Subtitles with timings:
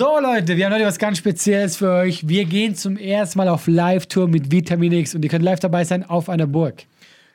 [0.00, 2.28] So Leute, wir haben heute was ganz Spezielles für euch.
[2.28, 5.82] Wir gehen zum ersten Mal auf Live-Tour mit Vitamin X und ihr könnt live dabei
[5.82, 6.84] sein auf einer Burg.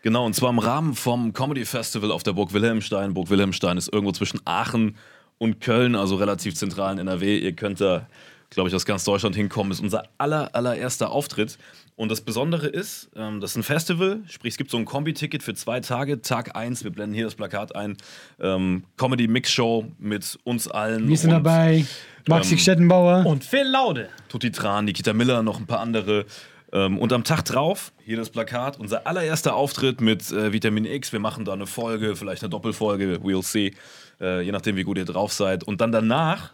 [0.01, 3.13] Genau, und zwar im Rahmen vom Comedy Festival auf der Burg Wilhelmstein.
[3.13, 4.95] Burg Wilhelmstein ist irgendwo zwischen Aachen
[5.39, 7.37] und Köln, also relativ zentral in NRW.
[7.37, 8.07] Ihr könnt da,
[8.49, 9.73] glaube ich, aus ganz Deutschland hinkommen.
[9.73, 11.57] Ist unser aller, allererster Auftritt.
[11.95, 15.43] Und das Besondere ist, ähm, das ist ein Festival, sprich, es gibt so ein Kombi-Ticket
[15.43, 16.21] für zwei Tage.
[16.21, 17.97] Tag 1, wir blenden hier das Plakat ein.
[18.39, 21.07] Ähm, Comedy-Mix-Show mit uns allen.
[21.07, 21.85] Wir sind und dabei.
[22.27, 23.25] Maxi ähm, Stettenbauer.
[23.25, 24.09] Und Phil Laude.
[24.27, 26.25] Tutti Tran, Nikita Miller, noch ein paar andere.
[26.71, 31.13] Ähm, und am Tag drauf, hier das Plakat, unser allererster Auftritt mit äh, Vitamin X.
[31.13, 33.73] Wir machen da eine Folge, vielleicht eine Doppelfolge, we'll see.
[34.19, 35.63] Äh, je nachdem, wie gut ihr drauf seid.
[35.63, 36.53] Und dann danach,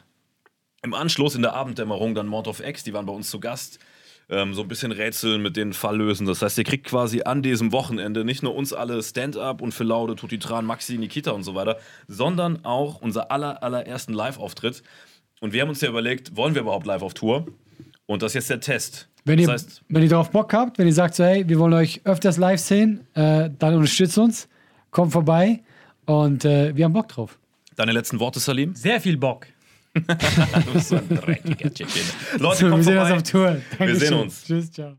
[0.82, 3.80] im Anschluss in der Abenddämmerung, dann Mord of X, die waren bei uns zu Gast.
[4.32, 6.28] Ähm, so ein bisschen rätseln mit den Fall lösen.
[6.28, 9.88] Das heißt, ihr kriegt quasi an diesem Wochenende nicht nur uns alle Stand-up und Phil
[9.88, 14.84] Laude, Tutti Tran, Maxi, Nikita und so weiter, sondern auch unser aller, allerersten Live-Auftritt.
[15.42, 17.48] Und wir haben uns ja überlegt, wollen wir überhaupt live auf Tour?
[18.06, 19.08] Und das ist jetzt der Test.
[19.26, 21.58] Wenn ihr, das heißt, wenn ihr darauf Bock habt, wenn ihr sagt so, hey, wir
[21.60, 24.48] wollen euch öfters live sehen, äh, dann unterstützt uns,
[24.92, 25.62] kommt vorbei
[26.06, 27.38] und äh, wir haben Bock drauf.
[27.76, 28.76] deine letzten Worte, Salim?
[28.76, 29.48] Sehr viel Bock.
[30.66, 32.02] Du bist so ein dreckiger Chicken.
[32.40, 33.62] Leute, So, wir kommt sehen uns auf Tour.
[33.78, 34.00] Dankeschön.
[34.00, 34.44] sehen uns.
[34.46, 34.94] Tschüss, ciao.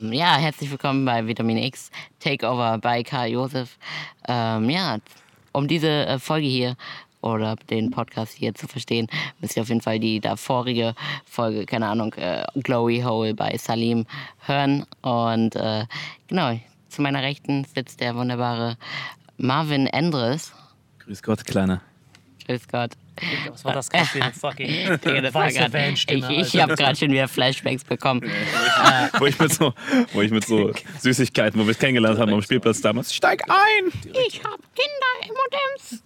[0.00, 3.78] Ja, herzlich willkommen bei Vitamin X Takeover bei Karl Josef.
[4.28, 4.98] Ähm, ja,
[5.52, 6.76] um diese äh, Folge hier
[7.20, 9.06] oder den Podcast hier zu verstehen,
[9.40, 14.06] müsst ihr auf jeden Fall die davorige Folge, keine Ahnung, äh, Glowy Hole bei Salim
[14.40, 14.84] hören.
[15.02, 15.86] Und äh,
[16.26, 18.76] genau, zu meiner Rechten sitzt der wunderbare
[19.38, 20.52] Marvin Endres.
[21.12, 21.82] Grüß Gott, Kleiner.
[22.46, 22.92] Grüß Gott.
[23.50, 26.32] Was war das gerade für eine fucking Digga, das war weiße grad- Van-Stimme?
[26.34, 28.22] Ich, ich habe gerade schon wieder Flashbacks bekommen.
[29.18, 29.74] wo, ich mit so,
[30.12, 33.14] wo ich mit so Süßigkeiten, wo wir es kennengelernt haben am Spielplatz damals.
[33.14, 33.92] Steig ein!
[34.26, 36.02] Ich habe Kinder-M&M's.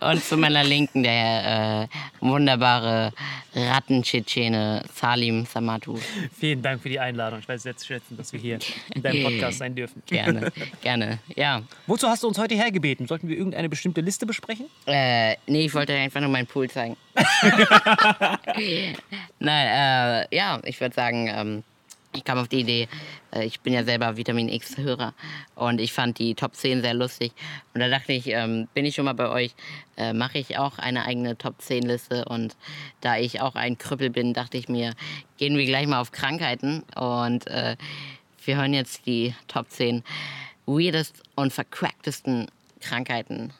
[0.00, 3.12] Und zu meiner Linken der äh, wunderbare
[3.54, 5.98] Rattentschetschene Salim Samatu.
[6.38, 7.40] Vielen Dank für die Einladung.
[7.40, 8.58] Ich weiß sehr zu schätzen, dass wir hier
[8.94, 10.02] in deinem Podcast sein dürfen.
[10.06, 10.52] Gerne,
[10.82, 11.18] gerne.
[11.34, 11.62] Ja.
[11.86, 13.06] Wozu hast du uns heute hergebeten?
[13.06, 14.66] Sollten wir irgendeine bestimmte Liste besprechen?
[14.86, 16.96] Äh, nee, ich wollte einfach nur meinen Pool zeigen.
[19.38, 21.62] Nein, äh, ja, ich würde sagen, ähm,
[22.16, 22.88] ich kam auf die Idee,
[23.32, 25.14] äh, ich bin ja selber Vitamin X-Hörer
[25.54, 27.32] und ich fand die Top 10 sehr lustig.
[27.74, 29.54] Und da dachte ich, ähm, bin ich schon mal bei euch,
[29.96, 32.24] äh, mache ich auch eine eigene Top 10 Liste.
[32.24, 32.56] Und
[33.00, 34.94] da ich auch ein Krüppel bin, dachte ich mir,
[35.36, 36.82] gehen wir gleich mal auf Krankheiten.
[36.96, 37.76] Und äh,
[38.44, 40.02] wir hören jetzt die Top 10
[40.66, 42.48] weirdesten und vercracktesten
[42.80, 43.52] Krankheiten,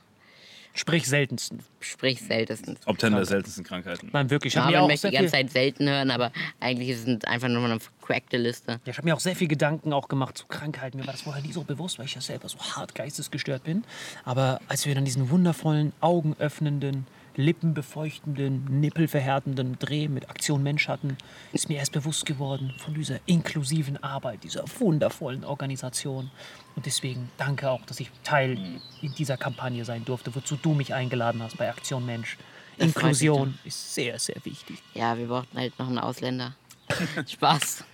[0.76, 1.60] Sprich seltensten.
[1.80, 2.76] sprich seltensten.
[2.84, 4.10] Top 10 der seltensten Krankheiten.
[4.12, 4.54] Nein, wirklich.
[4.54, 7.64] Ich Ja, man möchte die ganze Zeit selten hören, aber eigentlich ist es einfach nur
[7.64, 8.72] eine vercrackte Liste.
[8.72, 10.98] ja, ich habe mir auch sehr viel Gedanken auch gemacht zu Krankheiten.
[10.98, 13.84] Mir war das vorher nie so bewusst, weil ich ja selber so hart geistesgestört bin.
[14.24, 17.06] Aber als wir dann diesen wundervollen, augenöffnenden,
[17.36, 21.16] lippenbefeuchtenden, nippelverhärtenden Dreh mit Aktion Mensch hatten,
[21.52, 26.30] ist mir erst bewusst geworden von dieser inklusiven Arbeit, dieser wundervollen Organisation.
[26.74, 28.58] Und deswegen danke auch, dass ich Teil
[29.02, 32.36] in dieser Kampagne sein durfte, wozu du mich eingeladen hast bei Aktion Mensch.
[32.78, 34.82] Das Inklusion ist sehr, sehr wichtig.
[34.94, 36.54] Ja, wir brauchten halt noch einen Ausländer.
[37.26, 37.84] Spaß.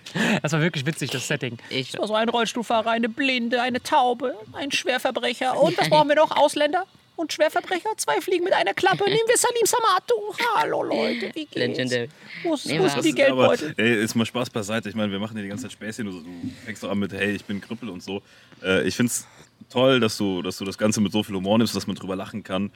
[0.43, 1.57] Das war wirklich witzig, das Setting.
[1.69, 5.59] Ich- das war so ein Rollstuhlfahrer, eine Blinde, eine Taube, ein Schwerverbrecher.
[5.59, 6.31] Und was brauchen wir noch?
[6.35, 7.89] Ausländer und Schwerverbrecher?
[7.97, 9.03] Zwei Fliegen mit einer Klappe.
[9.05, 10.15] Nehmen wir Salim Samatu.
[10.55, 11.55] Hallo Leute, wie geht's?
[11.55, 12.09] Legendary.
[12.43, 13.73] Wo ist, wo die Aber Geldbeutel?
[13.77, 14.89] ey, ist mal Spaß beiseite.
[14.89, 16.05] Ich meine, wir machen hier die ganze Zeit Späßchen.
[16.05, 16.29] Du, du
[16.65, 18.21] fängst doch an mit, hey, ich bin Krüppel und so.
[18.63, 19.27] Äh, ich finde es
[19.69, 22.15] toll, dass du, dass du das Ganze mit so viel Humor nimmst, dass man drüber
[22.15, 22.71] lachen kann.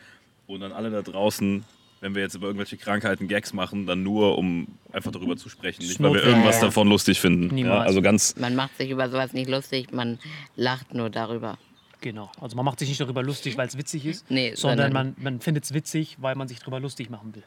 [0.45, 1.65] Und dann alle da draußen,
[1.99, 5.81] wenn wir jetzt über irgendwelche Krankheiten Gags machen, dann nur, um einfach darüber zu sprechen.
[5.85, 6.65] Nicht, weil wir irgendwas Ja, ja.
[6.67, 7.57] davon lustig finden.
[7.57, 10.19] Ja, also ganz, Man macht sich über sowas nicht lustig, man
[10.55, 11.57] lacht nur darüber.
[12.01, 12.31] Genau.
[12.39, 15.15] Also man macht sich nicht darüber lustig, weil es witzig ist, Nee, sondern sondern- man,
[15.33, 17.43] man findet es witzig, weil man sich darüber lustig machen will.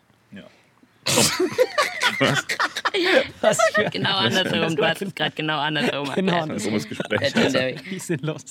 [3.41, 6.67] Was für Genau andersherum, du hast es gerade genau andersherum Genau erklärt.
[6.75, 7.33] Das Gespräch.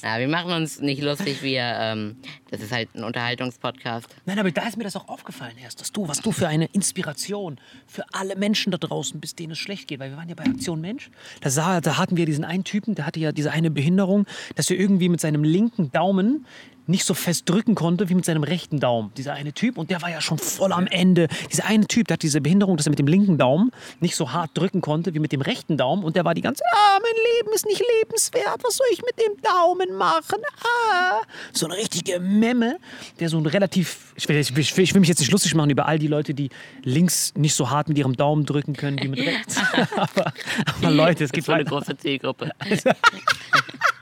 [0.04, 2.18] Ja, wir machen uns nicht lustig, wir, ähm,
[2.50, 4.08] das ist halt ein Unterhaltungspodcast.
[4.26, 6.66] Nein, aber da ist mir das auch aufgefallen erst, dass du, was du für eine
[6.74, 10.00] Inspiration für alle Menschen da draußen bist, denen es schlecht geht.
[10.00, 11.10] Weil wir waren ja bei Aktion Mensch.
[11.42, 14.70] Da, sah, da hatten wir diesen einen Typen, der hatte ja diese eine Behinderung, dass
[14.70, 16.46] er irgendwie mit seinem linken Daumen
[16.90, 19.12] nicht so fest drücken konnte wie mit seinem rechten Daumen.
[19.16, 21.28] Dieser eine Typ, und der war ja schon voll am Ende.
[21.52, 24.32] Dieser eine Typ, der hat diese Behinderung, dass er mit dem linken Daumen nicht so
[24.32, 26.04] hart drücken konnte wie mit dem rechten Daumen.
[26.04, 29.02] Und der war die ganze Zeit, ah, mein Leben ist nicht lebenswert, was soll ich
[29.04, 30.40] mit dem Daumen machen?
[30.64, 31.22] Ah.
[31.54, 32.78] So eine richtige Memme,
[33.20, 35.32] der so ein relativ, ich will, ich, will, ich will ich will mich jetzt nicht
[35.32, 36.50] lustig machen über all die Leute, die
[36.84, 39.58] links nicht so hart mit ihrem Daumen drücken können wie mit rechts.
[39.96, 40.34] aber,
[40.66, 42.52] aber Leute, es gibt eine große Zielgruppe.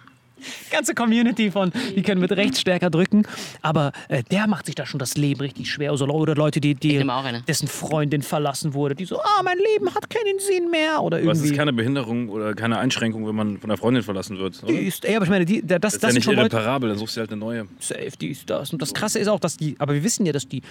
[0.72, 3.24] ganze Community von, die können mit rechts stärker drücken.
[3.62, 5.94] Aber äh, der macht sich da schon das Leben richtig schwer.
[5.94, 7.42] Oder, oder Leute, die, die nehme auch eine.
[7.42, 11.02] dessen Freundin verlassen wurde, die so, ah, mein Leben hat keinen Sinn mehr.
[11.02, 11.58] Oder Aber es ist irgendwie.
[11.58, 14.62] keine Behinderung oder keine Einschränkung, wenn man von der Freundin verlassen wird.
[14.64, 14.72] Oder?
[14.72, 16.90] Die ist, ey, aber ich meine, die, das, das, Das ist ja sind nicht irreparabel,
[16.90, 17.68] dann suchst du halt eine neue.
[17.80, 18.72] safe, die ist das.
[18.74, 20.62] Und das Krasse ist auch, dass die, aber wir wissen ja, dass die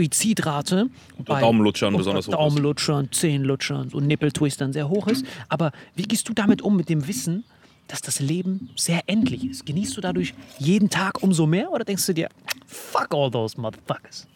[0.00, 0.88] Suizidrate
[1.24, 2.38] bei Daumenlutschern und besonders hoch ist.
[2.38, 5.24] Daumenlutschern, Zehenlutschern, so Nippeltwistern sehr hoch ist.
[5.48, 7.44] Aber wie gehst du damit um mit dem Wissen,
[7.88, 9.66] dass das Leben sehr endlich ist?
[9.66, 12.28] Genießt du dadurch jeden Tag umso mehr oder denkst du dir,
[12.66, 14.26] fuck all those motherfuckers?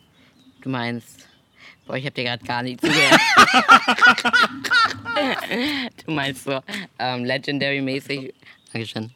[0.61, 1.27] Du meinst,
[1.87, 3.21] boah, ich hab dir gerade gar nicht zugehört.
[6.07, 6.61] du meinst so
[6.99, 8.35] ähm, Legendary-mäßig.
[8.73, 9.11] Dankeschön.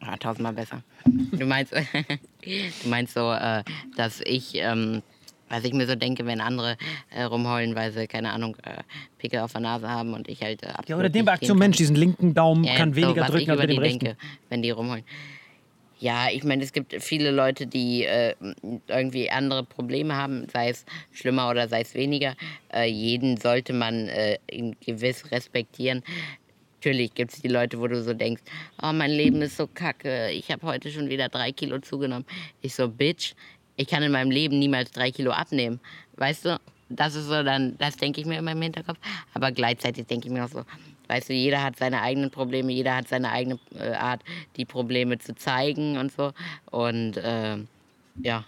[0.00, 0.82] Ah, tausendmal besser.
[1.04, 1.72] Du meinst,
[2.42, 3.64] du meinst so, äh,
[3.96, 5.02] dass ich, ähm,
[5.48, 6.76] was ich mir so denke, wenn andere
[7.10, 8.82] äh, rumheulen, weil sie, keine Ahnung, äh,
[9.18, 11.58] Pickel auf der Nase haben und ich halt äh, Ja, oder den gehen Aktion.
[11.58, 13.82] Mensch, diesen linken Daumen Ja, kann so, weniger was drücken ich als über dem die
[13.82, 13.98] rechten.
[14.00, 14.16] denke,
[14.48, 15.04] wenn die rumholen.
[15.98, 18.34] Ja, ich meine, es gibt viele Leute, die äh,
[18.86, 22.34] irgendwie andere Probleme haben, sei es schlimmer oder sei es weniger.
[22.70, 26.02] Äh, jeden sollte man äh, in gewiss respektieren.
[26.80, 28.42] Natürlich gibt es die Leute, wo du so denkst,
[28.82, 32.26] oh, mein Leben ist so kacke, ich habe heute schon wieder drei Kilo zugenommen.
[32.60, 33.32] Ich so, Bitch,
[33.76, 35.80] ich kann in meinem Leben niemals drei Kilo abnehmen.
[36.16, 38.98] Weißt du, das ist so dann, das denke ich mir immer im Hinterkopf.
[39.34, 40.64] Aber gleichzeitig denke ich mir auch so,
[41.08, 44.22] weißt du, jeder hat seine eigenen Probleme, jeder hat seine eigene äh, Art,
[44.56, 46.32] die Probleme zu zeigen und so.
[46.70, 47.58] Und äh,
[48.22, 48.44] ja,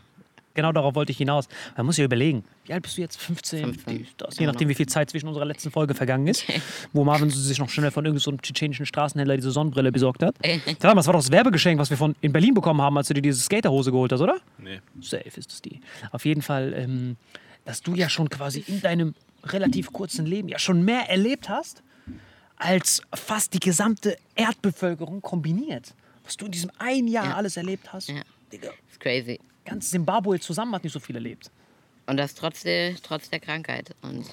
[0.58, 1.46] Genau darauf wollte ich hinaus.
[1.76, 3.16] Man muss ja überlegen, wie alt bist du jetzt?
[3.16, 3.60] 15?
[3.60, 3.98] 15.
[3.98, 6.44] Dies, das, Ja, je nachdem, wie viel Zeit zwischen unserer letzten Folge vergangen ist,
[6.92, 10.34] wo Marvin sich noch schnell von irgendeinem tschetschenischen Straßenhändler diese Sonnenbrille besorgt hat.
[10.44, 13.14] Mal, das war doch das Werbegeschenk, was wir von in Berlin bekommen haben, als du
[13.14, 14.40] dir diese Skaterhose geholt hast, oder?
[14.58, 14.80] Nee.
[15.00, 15.80] Safe ist es die.
[16.10, 17.16] Auf jeden Fall, ähm,
[17.64, 21.84] dass du ja schon quasi in deinem relativ kurzen Leben ja schon mehr erlebt hast,
[22.56, 25.94] als fast die gesamte Erdbevölkerung kombiniert.
[26.24, 27.34] Was du in diesem ein Jahr Ja.
[27.36, 28.08] alles erlebt hast.
[28.08, 28.22] Ja.
[28.52, 28.70] Digga.
[28.90, 29.38] Ist crazy.
[29.68, 31.50] Ganz Zimbabwe zusammen hat nicht so viel erlebt.
[32.06, 33.94] Und das trotz der, trotz der Krankheit.
[34.00, 34.24] Und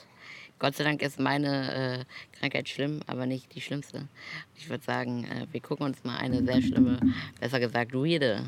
[0.57, 4.07] Gott sei Dank ist meine äh, Krankheit schlimm, aber nicht die schlimmste.
[4.55, 6.97] Ich würde sagen, äh, wir gucken uns mal eine sehr schlimme,
[7.41, 8.41] besser gesagt weirde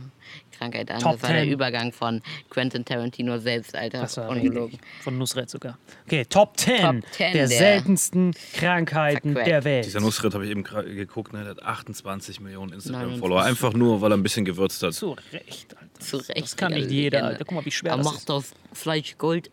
[0.57, 1.01] Krankheit an.
[1.01, 1.51] Top das war der 10.
[1.51, 3.99] Übergang von Quentin Tarantino selbst, Alter.
[4.01, 4.79] Das war Ungelogen.
[5.01, 5.77] Von Nusret sogar.
[6.05, 9.47] Okay, Top 10, Top 10 der, der seltensten Krankheiten Verquackt.
[9.47, 9.85] der Welt.
[9.85, 12.89] Dieser Nusret habe ich eben geguckt, ne, der hat 28 Millionen 29.
[12.93, 13.43] Instagram-Follower.
[13.43, 14.93] Einfach nur, weil er ein bisschen gewürzt hat.
[14.93, 15.86] Zu Recht, Alter.
[15.99, 16.41] Zu Recht.
[16.41, 17.25] Das kann nicht jeder.
[17.25, 17.45] Alter.
[17.45, 18.31] Guck mal, wie schwer Er das macht ist.
[18.31, 19.49] aus Fleisch Gold.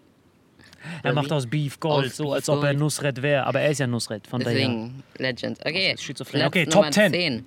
[1.02, 2.74] Er macht aus Beef Gold, Aus so Beef als ob er.
[2.74, 3.46] Nusret wäre.
[3.46, 4.54] Aber er ist ja Nusret, von daher.
[4.54, 5.58] Deswegen, Legend.
[5.60, 6.40] Okay, Das ist schizophren.
[6.40, 7.12] Platz Okay, Nummer Top 10.
[7.12, 7.46] 10.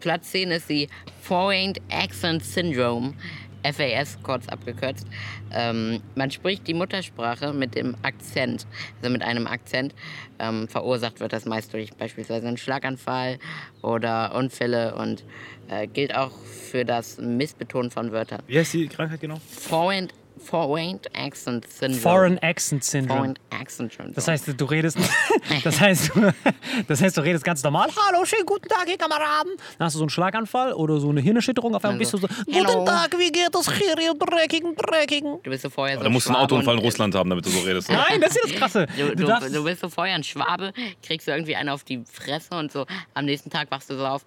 [0.00, 0.88] Platz 10 ist die
[1.22, 3.14] Foreign Accent Syndrome.
[3.62, 5.06] FAS kurz abgekürzt.
[5.52, 8.66] Ähm, man spricht die Muttersprache mit dem Akzent,
[9.00, 9.94] also mit einem Akzent.
[10.38, 13.38] Ähm, verursacht wird das meist durch beispielsweise einen Schlaganfall
[13.82, 15.24] oder Unfälle und
[15.68, 16.32] äh, gilt auch
[16.70, 18.42] für das Missbetonen von Wörtern.
[18.46, 19.40] Wie heißt die Krankheit genau?
[19.48, 20.08] Foreign,
[20.44, 22.00] Foreign Accent Syndrome.
[22.00, 23.18] Foreign Accent Syndrome.
[23.18, 24.14] Foreign Accent Syndrome.
[24.14, 24.98] Das heißt, du redest,
[25.64, 26.32] das heißt, du,
[26.88, 27.88] das heißt, du redest ganz normal.
[28.08, 29.52] Hallo, schönen guten Tag, ihr Kameraden.
[29.78, 31.74] Dann hast du so einen Schlaganfall oder so eine Hirnerschütterung.
[31.74, 32.72] Auf einmal bist du so, Hello.
[32.72, 35.38] guten Tag, wie geht es hier, ihr dreckigen, dreckigen.
[35.42, 37.50] du bist so vorher so Du musst einen Schwabe Autounfall in Russland haben, damit du
[37.50, 37.88] so redest.
[37.88, 37.96] ne?
[38.08, 38.86] Nein, das ist das Krasse.
[38.96, 40.72] Du, Du du, du bist so vorher ein Schwabe,
[41.02, 44.06] kriegst du irgendwie einen auf die Fresse und so am nächsten Tag wachst du so
[44.06, 44.24] auf.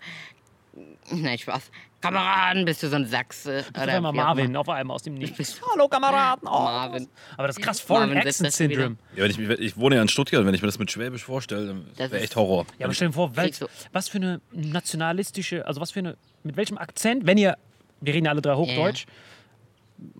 [1.12, 1.69] Nein, Spaß.
[2.05, 3.65] Kameraden, bist du so ein Sachse.
[3.74, 5.59] auf einmal wie auch Marvin auf einmal aus dem Nichts.
[5.74, 6.47] Hallo, Kameraden.
[6.47, 6.51] Oh.
[6.51, 7.07] Marvin.
[7.35, 8.53] Aber das ist krass, Foreign Accent.
[8.53, 8.97] Syndrome.
[9.15, 11.24] Ja, wenn ich, ich wohne ja in Stuttgart und wenn ich mir das mit Schwäbisch
[11.24, 12.65] vorstelle, dann Das wäre echt Horror.
[12.77, 13.51] Ja, aber stell dir vor, wel,
[13.91, 17.57] was für eine nationalistische, also was für eine, mit welchem Akzent, wenn ihr,
[18.01, 19.05] wir reden ja alle drei Hochdeutsch,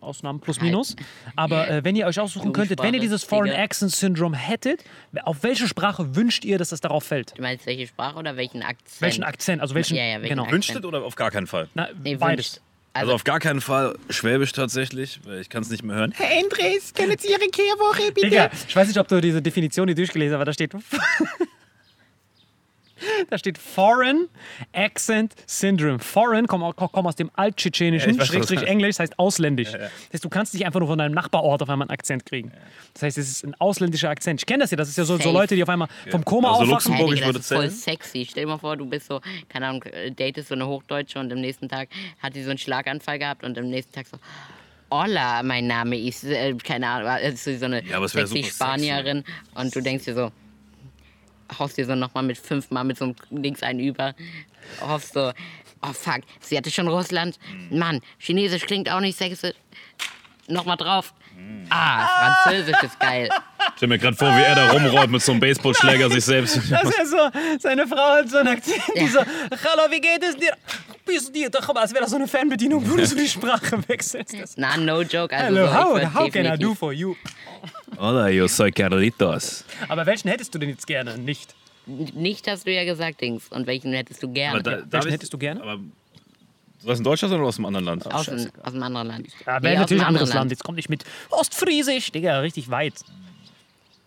[0.01, 0.96] Ausnahmen plus minus,
[1.36, 3.54] aber äh, wenn ihr euch aussuchen könntet, wenn ihr dieses Foreign.
[3.56, 4.84] Accent Syndrome hättet,
[5.24, 7.38] auf welche Sprache wünscht ihr, dass das darauf fällt?
[7.38, 9.01] Du meinst welche Sprache oder welchen Akzent?
[9.01, 10.44] Welchen Akzent, also welchen, Ja, ja, welchen genau.
[10.44, 10.54] Akzent.
[10.54, 11.70] Wünscht es oder auf gar keinen Fall?
[11.74, 12.46] Na, Nee, beides.
[12.56, 12.62] wünscht.
[12.94, 16.13] Also auf gar keinen Fall Schwäbisch tatsächlich, weil ich kann es nicht mehr hören.
[16.15, 18.30] Herr Andres, können Sie Ihre Kehrwoche bitte?
[18.30, 20.72] Digga, ich weiß nicht, ob du diese Definition hier durchgelesen hast, aber da steht.
[23.30, 24.28] da steht Foreign
[24.74, 26.00] Accent Syndrome.
[26.00, 28.72] Foreign kommt komm aus dem Alttschetschenischen, Ja, ich Schrägstrich das heißt.
[28.72, 29.72] Englisch, das heißt ausländisch.
[29.72, 29.82] Das
[30.14, 32.52] heißt, du kannst nicht einfach nur von deinem Nachbarort auf einmal einen Akzent kriegen.
[32.94, 34.42] Das heißt, es ist ein ausländischer Akzent.
[34.42, 35.32] Ich kenne das ja, das ist ja so, so.
[35.32, 36.92] Leute, die auf einmal vom Koma Also aufwachen.
[36.94, 38.28] Luxemburg- Digga, würde das ist voll sexy.
[38.30, 41.32] Stell dir mal vor, du bist so, keine Ahnung, äh, datest so eine Hochdeutsche und
[41.32, 41.90] am nächsten Tag
[42.22, 44.18] hat sie so einen Schlaganfall gehabt und am nächsten Tag so,
[44.92, 49.24] Hola, mein Name ist, äh, keine Ahnung, äh, ist so eine Ja, sexy Spanierin
[49.56, 50.32] und du denkst dir so,
[51.58, 54.14] haust dir so nochmal mit fünfmal mit so einem Dings einen über,
[54.82, 55.32] hoffst so,
[55.82, 59.54] oh fuck, sie hatte schon Russland, Mann, Chinesisch klingt auch nicht sexy,
[60.48, 61.14] nochmal drauf.
[61.70, 63.30] Ah, Französisch ist geil.
[63.68, 66.56] Ich stell mir gerade vor, wie er da rumrollt mit so einem Baseballschläger sich selbst.
[66.70, 67.18] Das ist ja so,
[67.60, 70.54] seine Frau hat so einen Akzent, die so, hallo, wie geht es dir?
[71.06, 74.34] Bist dir doch, als wäre das so eine Fernbedienung, wo du so die Sprache wechselst.
[74.58, 75.36] Na, no joke.
[75.36, 77.16] Also Hello, so, how, how can I do for you?
[77.98, 79.64] Hola, yo soy Carlitos.
[79.88, 81.18] Aber welchen hättest du denn jetzt gerne?
[81.18, 81.54] Nicht.
[81.86, 83.48] Nicht hast du ja gesagt, Dings.
[83.50, 84.64] Und welchen hättest du gerne?
[84.64, 85.62] Da, Welchen ich- hättest du gerne?
[85.62, 85.80] Aber,
[86.84, 88.14] was in Deutschland oder aus einem anderen Land?
[88.14, 89.28] aus, dem, aus einem anderen Land.
[89.46, 90.52] Ja, Nee, wäre aus natürlich ein anderes anderen Land.
[90.52, 92.12] Jetzt kommt nicht mit Ostfriesisch.
[92.12, 92.94] Digga, richtig weit.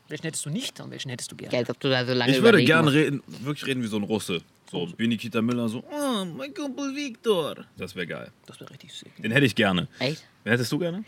[0.09, 1.57] Welchen hättest du nicht und welchen hättest du gerne?
[1.57, 2.97] Als ob du da so lange Ich würde überlegen gern musst.
[2.97, 4.41] reden, wirklich reden wie so ein Russe.
[4.71, 7.57] So Binikita Miller, so, oh, mein Kumpel Viktor.
[7.77, 8.31] Das wäre geil.
[8.47, 9.15] Das wäre richtig sick.
[9.17, 9.89] Den hätte ich gerne.
[9.99, 10.25] Echt?
[10.45, 11.05] Wen hättest du gerne?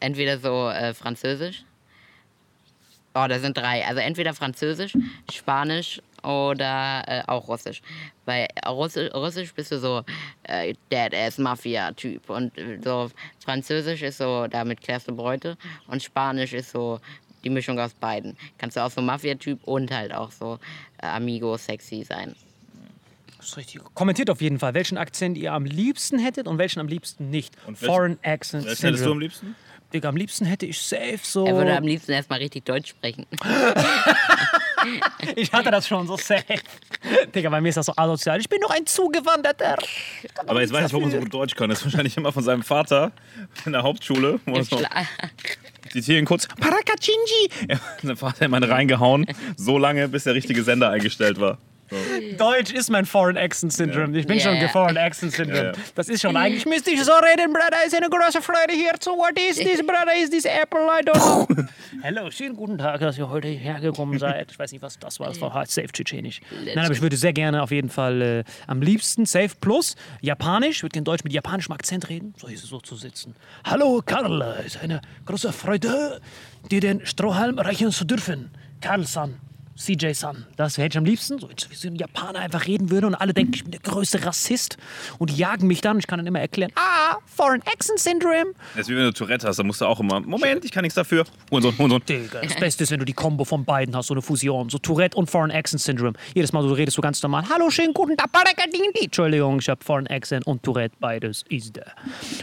[0.00, 1.64] Entweder so äh, Französisch.
[3.14, 3.84] Oh, da sind drei.
[3.84, 4.92] Also entweder Französisch,
[5.32, 7.82] Spanisch oder äh, auch Russisch.
[8.24, 10.04] Weil Russi Russisch bist du so
[10.44, 12.30] äh, Dead-Ass-Mafia-Typ.
[12.30, 13.10] Und äh, so
[13.44, 15.56] Französisch ist so, damit klärst du Bräute.
[15.88, 17.00] Und Spanisch ist so
[17.44, 18.36] die Mischung aus beiden.
[18.58, 20.58] Kannst du auch so Mafia-Typ und halt auch so
[21.02, 22.34] äh, Amigo-sexy sein.
[23.38, 23.80] Das ist richtig.
[23.94, 27.54] Kommentiert auf jeden Fall, welchen Akzent ihr am liebsten hättet und welchen am liebsten nicht.
[27.66, 29.56] Und welchen- Foreign Accent Welchen hättest du am liebsten?
[29.92, 31.46] Digga, am liebsten hätte ich safe so.
[31.46, 33.26] Er würde am liebsten erstmal richtig Deutsch sprechen.
[35.36, 36.44] ich hatte das schon so safe.
[37.34, 38.38] Digga, bei mir ist das so asozial.
[38.40, 39.76] Ich bin noch ein Zugewanderter.
[40.46, 41.70] Aber jetzt weiß ich, warum er so gut Deutsch kann.
[41.70, 43.10] Das ist wahrscheinlich immer von seinem Vater
[43.64, 44.38] in der Hauptschule.
[44.46, 44.64] Wo er
[45.90, 47.76] Schla- zitieren kurz, Parakachinji.
[48.16, 51.58] Vater hat immer reingehauen, so lange, bis der richtige Sender eingestellt war.
[52.38, 54.16] Deutsch ist mein Foreign Accent Syndrome.
[54.18, 54.68] Ich bin Ja, schon.
[54.70, 55.72] Foreign Accent Syndrome.
[55.94, 56.64] Das ist schon eigentlich.
[56.66, 57.84] Müsste ich so reden, Brother.
[57.86, 59.10] Ist eine große Freude hier zu.
[59.10, 60.14] What is this, Brother?
[60.22, 60.80] Is this Apple?
[60.80, 61.14] I don't
[61.56, 61.64] know.
[62.02, 64.50] Hallo, schönen guten Tag, dass ihr heute hergekommen seid.
[64.52, 65.28] Ich weiß nicht, was das war.
[65.28, 66.40] Das war halt safe tschetschenisch.
[66.64, 70.76] Nein, aber ich würde sehr gerne auf jeden Fall äh, am liebsten Safe Plus Japanisch.
[70.76, 72.34] Ich würde gerne Deutsch mit japanischem Akzent reden.
[72.38, 73.34] So ist es so zu sitzen.
[73.64, 74.40] Hallo, Karl.
[74.60, 76.20] Es ist eine große Freude,
[76.70, 78.50] dir den Strohhalm reichen zu dürfen.
[78.80, 79.34] Karl-san.
[79.80, 80.44] CJ Sun.
[80.56, 83.32] Das hätte ich am liebsten, so wie so ein Japaner einfach reden würde und alle
[83.32, 84.76] denken, ich bin der größte Rassist
[85.18, 85.98] und die jagen mich dann.
[85.98, 88.52] Ich kann dann immer erklären, ah, Foreign Accent Syndrome.
[88.74, 90.82] Das ist wie wenn du Tourette hast, da musst du auch immer, Moment, ich kann
[90.82, 91.24] nichts dafür.
[91.50, 92.02] Hurensohn, Hurensohn.
[92.06, 94.68] Digga, das Beste ist, wenn du die Kombo von beiden hast, so eine Fusion.
[94.68, 96.12] So Tourette und Foreign Accent Syndrome.
[96.34, 97.44] Jedes Mal so redest du ganz normal.
[97.48, 98.28] Hallo, schönen guten Tag.
[99.00, 101.82] Entschuldigung, ich habe Foreign Accent und Tourette, beides ist da.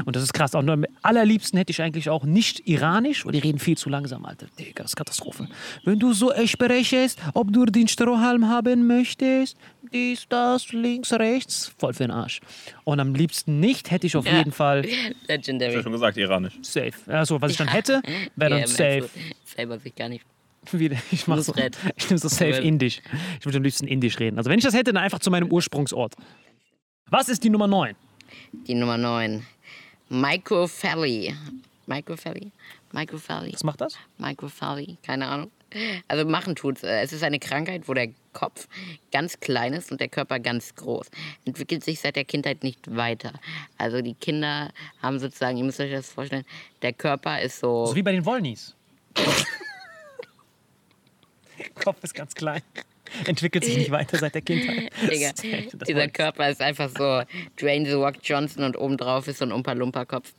[0.05, 0.55] Und das ist krass.
[0.55, 3.89] Auch nur am allerliebsten hätte ich eigentlich auch nicht iranisch, weil die reden viel zu
[3.89, 4.47] langsam, Alter.
[4.57, 5.47] Digga, das ist Katastrophe.
[5.83, 9.57] Wenn du so echt berechest, ob du den Strohhalm haben möchtest,
[9.93, 12.39] dies, das, links, rechts, voll für den Arsch.
[12.83, 14.37] Und am liebsten nicht hätte ich auf Ja.
[14.37, 15.75] jeden Fall Ich Legendary.
[15.75, 16.53] hab schon gesagt, iranisch.
[16.61, 16.93] safe.
[17.07, 18.01] Also, was ich dann hätte,
[18.35, 19.09] wäre dann Ja, safe.
[19.45, 20.25] Selber sich gar nicht.
[20.71, 21.53] Wie, ich mach so,
[21.95, 23.01] ich nehme so safe Indisch.
[23.39, 24.37] Ich würde am liebsten Indisch reden.
[24.37, 26.13] Also wenn ich das hätte, dann einfach zu meinem Ursprungsort.
[27.09, 27.95] Was ist die Nummer 9?
[28.67, 29.45] Die Nummer 9.
[30.09, 31.33] Microphaly.
[32.91, 33.53] Microphaly?
[33.53, 33.97] Was macht das?
[34.17, 34.97] Microphaly?
[35.03, 35.51] Keine Ahnung.
[36.07, 36.83] Also machen tut's.
[36.83, 38.67] Äh, Es ist eine Krankheit, wo der Kopf
[39.11, 41.07] ganz klein ist und der Körper ganz groß.
[41.45, 43.33] Entwickelt sich seit der Kindheit nicht weiter.
[43.77, 46.45] Also die Kinder haben sozusagen, ihr müsst euch das vorstellen,
[46.81, 47.87] der Körper ist so...
[47.87, 48.75] So wie bei den Wollnies.
[51.75, 52.61] Kopf ist ganz klein.
[53.25, 54.91] Entwickelt sich nicht weiter seit der Kindheit.
[55.09, 55.31] Digga,
[55.87, 56.07] dieser.
[56.09, 57.23] Körper ist einfach so
[57.59, 60.33] Dwayne The Rock Johnson und obendrauf ist so ein Umpa-Lumpa-Kopf.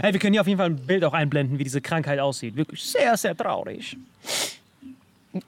[0.00, 2.56] Hey, wir können hier auf jeden Fall ein Bild auch einblenden, wie diese Krankheit aussieht.
[2.56, 3.96] Wirklich sehr, sehr traurig.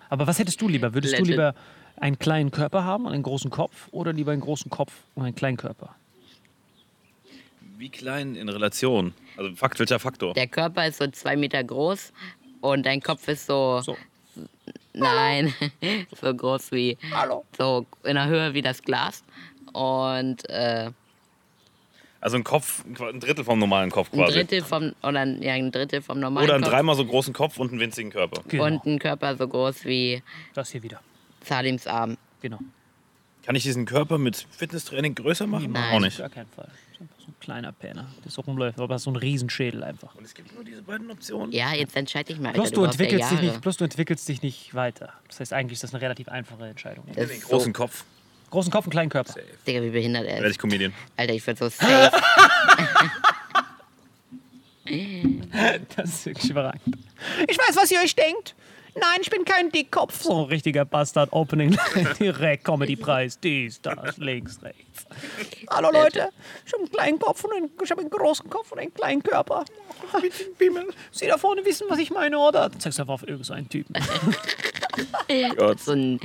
[0.08, 0.94] Aber was hättest du lieber?
[0.94, 1.30] Würdest du Legend.
[1.30, 1.54] lieber
[1.96, 5.34] einen kleinen Körper haben und einen großen Kopf oder lieber einen großen Kopf und einen
[5.34, 5.94] kleinen Körper?
[7.78, 9.14] Wie klein in Relation?
[9.36, 10.34] Also Fakt, welcher Faktor?
[10.34, 12.12] Der Körper ist so zwei Meter groß
[12.62, 13.80] und dein Kopf ist so.
[13.82, 13.96] So.
[14.94, 15.54] Nein,
[16.20, 16.96] so groß wie.
[17.12, 17.44] Hallo.
[17.56, 19.22] So in der Höhe wie das Glas.
[19.72, 20.90] Und äh,
[22.20, 24.32] Also ein Kopf, ein Drittel vom normalen Kopf ein quasi.
[24.38, 24.94] Drittel vom.
[25.02, 26.72] Oder ein, ja, ein Drittel vom normalen Oder einen Kopf.
[26.72, 28.42] dreimal so großen Kopf und einen winzigen Körper.
[28.48, 28.64] Genau.
[28.64, 30.22] Und ein Körper so groß wie
[30.54, 31.00] das hier wieder.
[31.44, 32.16] Salims Arm.
[32.40, 32.58] Genau.
[33.44, 35.70] Kann ich diesen Körper mit Fitnesstraining größer machen?
[35.72, 35.94] Nein.
[35.94, 36.18] Auch nicht.
[36.18, 36.66] Gar keinen Fall.
[36.66, 40.14] Das ist einfach so ein kleiner Penner, der so rumläuft, aber so ein Riesenschädel einfach.
[40.16, 41.52] Und es gibt nur diese beiden Optionen.
[41.52, 42.52] Ja, jetzt entscheide ich mal.
[42.54, 43.52] Plus Alter, du, brauchst ja entwickelst dich Jahre.
[43.52, 45.12] nicht, plus du entwickelst dich nicht weiter.
[45.28, 47.04] Das heißt, eigentlich ist das eine relativ einfache Entscheidung.
[47.06, 48.04] Das Den ist großen so, Kopf.
[48.50, 49.34] Großen Kopf und kleinen Körper.
[49.66, 50.52] Digga, wie behindert er Werde ist.
[50.52, 50.92] ich Comedian.
[51.16, 52.12] Alter, ich würde so safe.
[55.96, 56.96] Das ist wirklich überragend.
[57.48, 58.54] Ich weiß, was ihr euch denkt.
[58.94, 60.22] Nein, ich bin kein Dickkopf.
[60.22, 61.30] So ein richtiger Bastard.
[61.32, 61.76] Opening
[62.20, 63.38] direkt Comedy-Preis.
[63.40, 65.04] Dies, das, links, rechts.
[65.68, 66.30] Hallo Leute,
[66.64, 69.22] ich habe einen kleinen Kopf und einen, ich habe einen großen Kopf und einen kleinen
[69.22, 69.64] Körper.
[71.10, 72.70] Sie da vorne wissen, was ich meine, oder?
[72.70, 73.94] Dann zeigst du einfach auf irgendeinen Typen.
[75.56, 75.80] Gott.
[75.80, 76.20] so ein.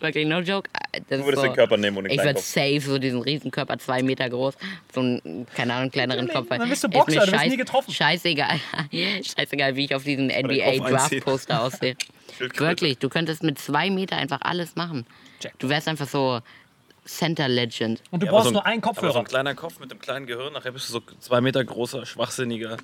[0.00, 0.68] Wirklich, no joke.
[1.08, 3.78] Das Du würdest so, den Körper nehmen und den Ich würde safe so diesen Riesenkörper,
[3.78, 4.54] zwei Meter groß,
[4.92, 6.48] so einen, keine Ahnung, kleineren Kopf.
[6.48, 7.92] Dann bist du Boxer, du scheiß- nie getroffen.
[7.92, 8.60] Scheißegal.
[8.92, 10.84] scheißegal, wie ich auf diesem Kopf NBA einziehen.
[10.86, 11.96] Draft Poster aussehe.
[12.38, 15.06] Wirklich, du könntest mit zwei Meter einfach alles machen.
[15.40, 15.58] Check.
[15.58, 16.40] Du wärst einfach so
[17.04, 18.02] Center Legend.
[18.10, 19.18] Und du Ja, brauchst so ein- nur einen Aber so Kopfhörer.
[19.20, 22.76] ein kleiner Kopf mit einem kleinen Gehirn, nachher bist du so zwei Meter großer, schwachsinniger.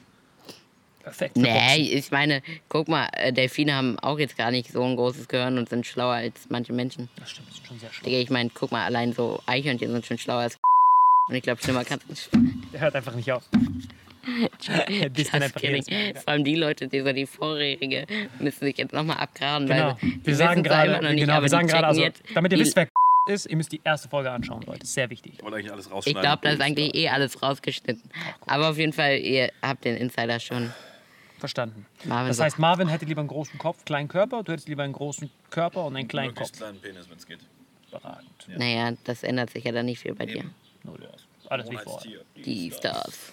[1.03, 1.37] Perfekt.
[1.37, 5.29] Nee, ich meine, guck mal, äh, Delfine haben auch jetzt gar nicht so ein großes
[5.29, 7.09] Gehirn und sind schlauer als manche Menschen.
[7.17, 8.05] Das stimmt, das ist schon sehr schlau.
[8.07, 10.59] Digga, ich meine, guck mal, allein so Eichhörnchen sind schon schlauer als
[11.29, 12.39] und ich glaube, schlimmer kannst du
[12.73, 13.43] Der hört einfach nicht auf.
[14.89, 15.83] Den Just einfach kidding.
[16.15, 18.07] Vor allem die Leute, die so die vorherige,
[18.39, 19.97] müssen sich jetzt nochmal abgraben, Genau.
[20.01, 22.65] weil Wir sagen wissen's einfach gerade, nicht, genau, wir sagen gerade, also, damit ihr die-
[22.65, 22.89] wisst, wer
[23.27, 24.87] ist, ihr müsst die erste Folge anschauen, Leute.
[24.87, 25.33] Sehr wichtig.
[25.39, 26.21] Ich eigentlich alles Ich rausschneiden.
[26.23, 28.11] glaube, da ist eigentlich eh alles rausgeschnitten.
[28.47, 30.71] Aber auf jeden Fall, ihr habt den Insider schon.
[31.41, 31.87] Verstanden.
[32.05, 34.43] Marvin Das heißt, Marvin hätte lieber einen großen Kopf, kleinen Körper.
[34.43, 36.53] Du hättest lieber einen großen Körper und einen kleinen Kopf.
[36.53, 37.41] Kleinen Penis, wenn es geht.
[37.89, 38.31] Überragend.
[38.57, 40.45] Naja, das ändert sich ja dann nicht viel bei dir.
[40.85, 41.09] Null.
[41.49, 42.21] Alles wie vorher.
[42.37, 43.33] Die Stars.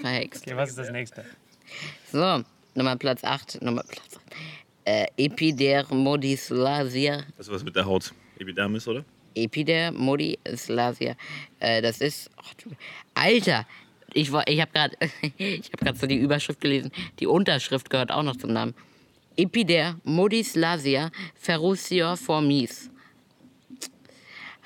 [0.00, 0.42] Verhext.
[0.46, 1.24] Okay, was ist das nächste?
[2.10, 2.42] So,
[2.74, 3.60] Nummer Platz 8.
[3.60, 4.22] Nummer Platz 8.
[4.86, 7.24] Äh, Epidermodysplasia.
[7.36, 8.14] Das ist was mit der Haut.
[8.38, 9.04] Epidermis, oder?
[9.34, 11.14] Epidermodysplasia.
[11.60, 12.30] Äh, das ist.
[12.64, 12.70] du-
[13.14, 13.66] Alter!
[14.14, 14.96] Ich, ich habe gerade
[15.86, 16.90] hab so die Überschrift gelesen.
[17.20, 18.74] Die Unterschrift gehört auch noch zum Namen.
[19.36, 22.90] Epidermodysplasia ferruciformis.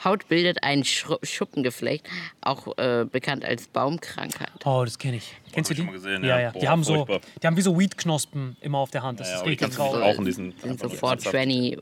[0.05, 2.09] Haut bildet ein Schuppengeflecht,
[2.41, 4.51] auch äh, bekannt als Baumkrankheit.
[4.65, 5.35] Oh, das kenne ich.
[5.53, 5.81] Kennst du die?
[5.81, 6.41] ich schon mal gesehen, ja, ja.
[6.41, 6.51] ja.
[6.53, 7.07] Boah, Die haben so,
[7.43, 9.21] die haben wie so Weedknospen immer auf der Hand.
[9.21, 10.03] Das Ja, ist richtig traurig.
[10.03, 10.55] rauchen, diesen.
[10.59, 11.79] Sind sofort tranny,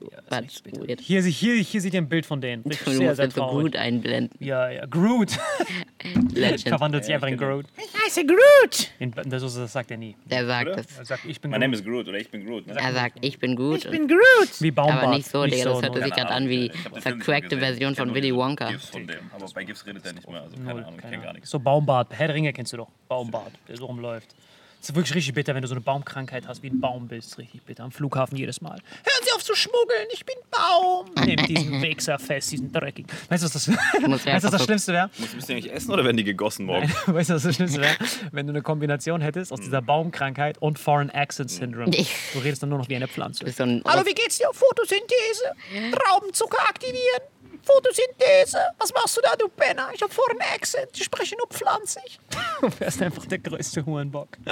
[0.47, 1.01] ist weird.
[1.01, 2.63] Hier, hier, hier seht ihr ein Bild von denen.
[2.65, 4.37] Richtig Du sehr, sehr so gut einblenden.
[4.45, 4.87] Ja, ja.
[4.87, 5.39] Groot.
[6.33, 6.69] Legend.
[6.69, 7.67] Verwandelt sich einfach in ich Groot.
[7.77, 8.91] Ich heiße Groot.
[8.99, 10.17] In, das, das sagt er nie.
[10.25, 10.79] Der sagt Oder?
[10.79, 10.99] es.
[10.99, 11.61] Er sagt, ich bin My Groot.
[11.63, 12.67] name is Groot oder ich bin Groot.
[12.67, 12.75] Ne?
[12.77, 13.85] Er sagt, ich bin gut.
[13.85, 14.61] Ich bin Groot.
[14.61, 15.03] Wie Baumbart.
[15.05, 15.65] aber nicht so, Digga.
[15.65, 16.03] Das null.
[16.03, 17.59] sich gerade an wie die Ich vercrackte.
[17.59, 18.71] Version Ich von Willy Wonka.
[18.71, 19.19] GIFs von dem.
[19.35, 20.43] Aber bei GIFs redet er nicht mehr.
[20.43, 21.51] Also keine Ahnung, ich kenne gar nichts.
[21.51, 22.09] So Baumbart.
[22.17, 22.89] Herr Ringe kennst du doch.
[23.09, 24.35] Baumbart, so rumläuft.
[24.83, 27.37] Es ist wirklich richtig bitter, wenn du so eine Baumkrankheit hast, wie ein Baum bist.
[27.37, 27.85] Richtig bitter.
[27.85, 28.79] Am Flughafen jedes Mal.
[28.79, 31.11] Hören Sie auf zu schmuggeln, ich bin Baum.
[31.27, 33.11] Nehmt diesen Wichser fest, diesen dreckigen.
[33.29, 35.11] Weißt du, was das, weißt, du, was das Schlimmste wäre?
[35.19, 36.91] Müssen die eigentlich essen oder werden die gegossen morgen?
[37.07, 37.95] Weißt du, was das Schlimmste wäre?
[38.33, 41.91] Wenn du eine Kombination hättest aus dieser Baumkrankheit und Foreign Accent Syndrome.
[41.91, 43.45] Du redest dann nur noch wie eine Pflanze.
[43.45, 44.49] ein Hallo, wie geht's dir?
[44.51, 45.45] Photosynthese.
[45.93, 47.21] Traubenzucker aktivieren.
[47.63, 48.59] Photosynthese.
[48.79, 49.91] Was machst du da, du Penner?
[49.95, 50.91] Ich hab Foreign Accent.
[50.95, 52.19] Ich spreche nur pflanzig.
[52.61, 54.29] Du wärst einfach der größte Hurenbock.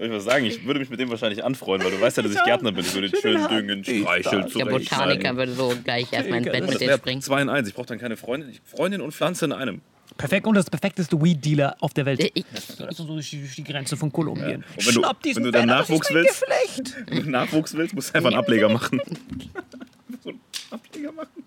[0.00, 0.44] Ich was sagen?
[0.44, 2.84] Ich würde mich mit dem wahrscheinlich anfreuen, weil du weißt ja, dass ich Gärtner bin.
[2.84, 6.68] Ich würde den schön düngen, streicheln, Der zurecht Botaniker würde so gleich erstmal ins Bett
[6.68, 7.20] mit dir springen.
[7.20, 7.68] 2 in 1.
[7.68, 8.56] Ich brauche dann keine Freundin.
[8.64, 9.80] Freundin und Pflanze in einem.
[10.18, 12.20] Perfekt und das perfekteste Weed-Dealer auf der Welt.
[12.34, 12.44] Ich,
[12.90, 14.56] So durch die, durch die Grenze von Kolumbien.
[14.56, 16.96] Und wenn du, Schnapp diesen wenn du dann Penner, das ist Nachwuchs willst, Geflecht.
[17.06, 19.00] wenn du Nachwuchs willst, musst du einfach einen Ableger machen.
[20.22, 21.44] so einen Ableger machen.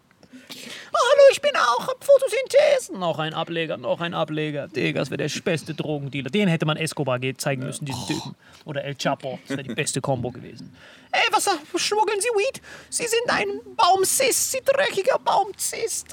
[0.68, 2.98] Oh, hallo, ich bin auch hab Photosynthese.
[2.98, 4.68] Noch ein Ableger, noch ein Ableger.
[4.68, 6.30] Digga, das wäre der beste Drogendealer.
[6.30, 8.36] Den hätte man Escobar ge- zeigen müssen, diesen Typen.
[8.66, 9.40] Oder El Chapo.
[9.48, 10.74] Das wäre die beste Kombo gewesen.
[11.14, 12.62] Ey, was schmuggeln Sie Weed?
[12.90, 16.08] Sie sind ein Baumzist, Sie dreckiger Baumzist.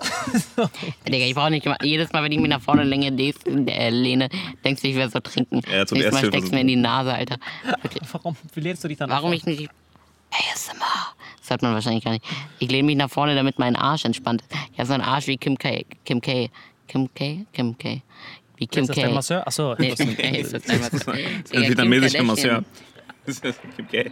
[1.09, 3.91] Digga, ich brauche nicht immer, jedes Mal, wenn ich mich nach vorne lehne, des- äh,
[3.91, 4.29] lehne
[4.65, 5.61] denkst du, ich werde so trinken.
[5.71, 7.37] Ja, zum Nächstes Mal steckst du mir in die Nase, Alter.
[7.83, 8.03] Wirklich.
[8.13, 9.71] Warum lehnst du dich dann Warum ich nicht.
[10.31, 11.15] ASMR.
[11.49, 12.25] Das hört man wahrscheinlich gar nicht.
[12.59, 14.53] Ich lehne mich nach vorne, damit mein Arsch entspannt ist.
[14.73, 15.87] Ich habe so einen Arsch wie Kim K.
[16.05, 16.51] Kim K.
[16.87, 17.47] Kim K.
[17.55, 18.03] Kim K.
[18.57, 19.15] Wie Kim Ist das dein K.
[19.15, 19.47] Masseur?
[19.47, 20.29] Achso, Nee, Kim K.
[20.41, 21.15] ist das dein Masseur.
[21.15, 22.23] Ein Kim vietnamesischer.
[22.23, 22.65] Masseur.
[23.25, 24.11] Das ist okay.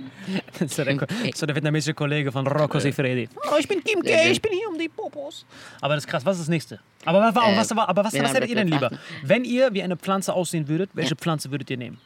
[0.52, 3.28] das ist der, das ist der vietnamesische Kollege von Rocco Siffredi.
[3.50, 5.44] Oh, ich bin Kim K., ich bin hier um die Popos.
[5.82, 6.80] Aber das ist krass, was ist das nächste?
[7.04, 8.98] Aber, was- aber, Äh, was, aber was, was hättet ihr denn das lieber?
[9.22, 11.98] Wenn ihr wie eine Pflanze aussehen würdet, welche Pflanze würdet ihr nehmen?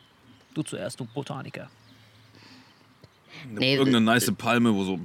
[0.55, 1.69] Du zuerst, du Botaniker.
[3.49, 5.01] Nee, Irgendeine nice Palme, wo so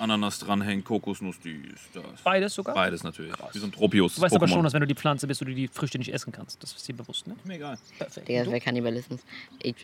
[0.00, 2.22] Ananas dranhängt, Kokosnuss, die ist das.
[2.22, 2.74] Beides sogar?
[2.74, 3.32] Beides natürlich.
[3.52, 4.16] Wie so ein Tropius.
[4.16, 4.54] Du weißt aber Pokémon.
[4.54, 6.62] schon, dass wenn du die Pflanze bist, du die Früchte nicht essen kannst.
[6.62, 7.36] Das ist dir bewusst, ne?
[7.44, 7.78] Mir egal.
[7.98, 8.28] Perfekt.
[8.28, 9.20] Digga, das wäre Kannibalismus.
[9.62, 9.74] Ich,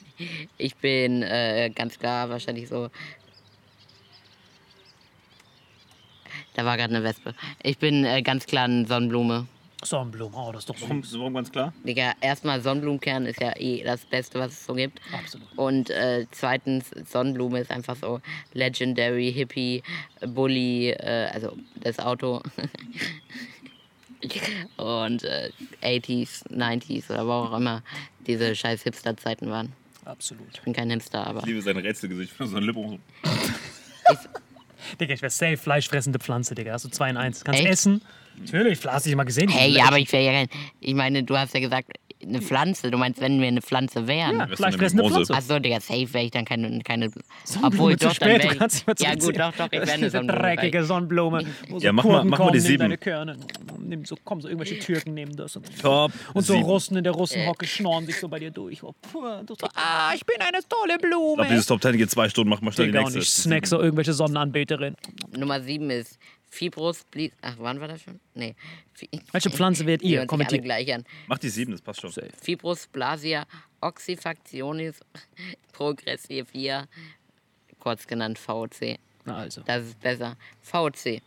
[0.58, 2.90] ich bin äh, ganz klar wahrscheinlich so.
[6.54, 7.34] Da war gerade eine Wespe.
[7.62, 9.46] Ich bin äh, ganz klar eine Sonnenblume.
[9.88, 10.88] Sonnenblume, oh, das ist doch so.
[10.88, 11.72] Warum, warum ganz klar?
[11.84, 15.00] Digga, erstmal Sonnenblumenkern ist ja eh das Beste, was es so gibt.
[15.12, 15.46] Absolut.
[15.56, 18.20] Und äh, zweitens, Sonnenblume ist einfach so
[18.52, 19.82] Legendary, Hippie,
[20.26, 22.42] Bully, äh, also das Auto.
[24.76, 25.50] Und äh,
[25.82, 27.82] 80s, 90s oder wo auch immer
[28.26, 29.72] diese scheiß Hipster-Zeiten waren.
[30.04, 30.46] Absolut.
[30.54, 32.30] Ich bin kein Hipster, aber Ich liebe sein Rätselgesicht.
[32.30, 32.98] Ich finde so ein Lippe.
[35.00, 36.72] Digga, ich wäre safe fleischfressende Pflanze, Digga.
[36.72, 37.44] Hast du 2 in 1.
[37.44, 37.70] Kannst Echt?
[37.70, 38.02] essen.
[38.38, 39.48] Natürlich, hast du dich mal gesehen.
[39.48, 40.46] Hey, ja, aber ich wäre ja.
[40.80, 41.90] Ich meine, du hast ja gesagt,
[42.22, 42.90] eine Pflanze.
[42.90, 44.38] Du meinst, wenn wir eine Pflanze wären.
[44.38, 45.26] Ja, eine fleischfressende Mimose.
[45.26, 45.34] Pflanze.
[45.34, 46.80] Achso, Digga, safe wäre ich dann keine.
[46.80, 47.10] keine
[47.44, 49.92] Sonnenblume obwohl, zu doch, dann spät, wär du ich, Ja, gut, doch, doch, ich wäre
[49.92, 50.40] eine Sonnenblume.
[50.42, 51.44] dreckige Sonnenblume.
[51.68, 52.78] So Ja, mach mal- mach mal die sieben.
[52.80, 53.36] Deine Körner.
[53.78, 55.56] Nimm so, kommen so irgendwelche Türken nehmen das.
[55.56, 56.10] Und, Top.
[56.34, 56.64] und so sieben.
[56.64, 58.82] Russen in der Russenhocke schnorren sich so bei dir durch.
[58.82, 61.32] Oh, puh, du so, ah, ich bin eine tolle Blume.
[61.32, 62.50] Ich glaube, dieses Top 10 geht zwei Stunden.
[62.50, 63.20] Mach mal schnell die Digga, und nächste.
[63.38, 64.96] ich snack so irgendwelche Sonnenanbeterin.
[65.36, 66.18] Nummer 7 ist
[66.56, 67.32] Fibrus Blis.
[67.42, 68.18] Ach, wann war das schon?
[68.34, 68.54] Nee.
[69.32, 70.26] Welche Pflanze Die ihr?
[70.26, 70.64] Kommentiert.
[70.64, 71.04] gleich an.
[71.26, 72.10] Mach die sieben, das passt schon.
[72.42, 73.44] Fibrosplasia
[73.82, 75.00] oxyfactionis
[75.72, 76.86] progressivia,
[77.78, 78.98] kurz genannt VOC.
[79.24, 79.60] Na also.
[79.66, 80.36] Das ist besser.
[80.62, 81.20] VOC.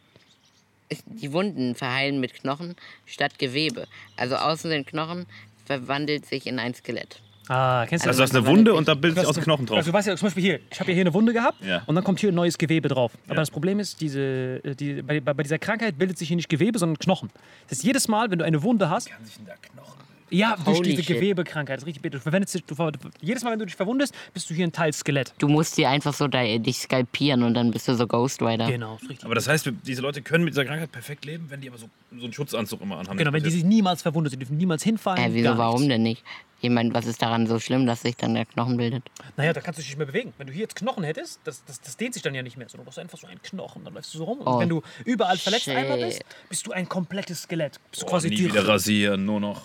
[0.89, 3.87] Ist- Die Wunden verheilen mit Knochen statt Gewebe.
[4.17, 5.27] Also außen sind Knochen,
[5.65, 7.21] verwandelt sich in ein Skelett.
[7.49, 8.29] Ah, kennst du Also du das?
[8.31, 9.77] hast eine Wunde und da bildet sich aus dem Knochen drauf.
[9.77, 11.81] Also, du weißt ja, zum Beispiel hier, ich habe ja hier eine Wunde gehabt Ja.
[11.87, 13.11] und dann kommt hier ein neues Gewebe drauf.
[13.25, 13.41] Aber Ja.
[13.41, 16.77] das Problem ist, diese, äh, die, bei, bei dieser Krankheit bildet sich hier nicht Gewebe,
[16.77, 17.29] sondern Knochen.
[17.67, 19.97] Das heißt, jedes Mal, wenn du eine Wunde hast, Kann sich in der Knochen
[20.31, 21.15] ja, durch Holy diese shit.
[21.15, 22.17] Gewebekrankheit, das ist richtig bitter.
[22.19, 22.75] Du verwendest, dich- du,
[23.19, 25.33] jedes Mal, wenn du dich verwundest, bist du hier ein Teil Skelett.
[25.39, 28.67] Du musst dir einfach so da, dich skalpieren und dann bist du so Ghost Rider.
[28.67, 29.25] Genau, richtig.
[29.25, 31.89] Aber das heißt, diese Leute können mit dieser Krankheit perfekt leben, wenn die aber so,
[32.15, 33.17] so einen Schutzanzug immer anhaben.
[33.17, 35.23] Genau, wenn die sich niemals verwundet die dürfen niemals hinfallen.
[35.23, 36.23] Äh, wieso, warum denn nicht?
[36.61, 39.03] Ich meine, was ist daran so schlimm, dass sich dann der Knochen bildet?
[39.37, 40.33] Naja, da kannst du dich nicht mehr bewegen.
[40.37, 42.67] Wenn du hier jetzt Knochen hättest, das, das, das dehnt sich dann ja nicht mehr,
[42.67, 44.39] sondern du hast einfach so einen Knochen, dann läufst du so rum.
[44.39, 45.75] Und Oh, wenn du überall verletzt shit.
[45.75, 47.79] einmal bist, bist du ein komplettes Skelett.
[47.91, 49.61] Bist du oh, quasi nie wieder rasieren, nur noch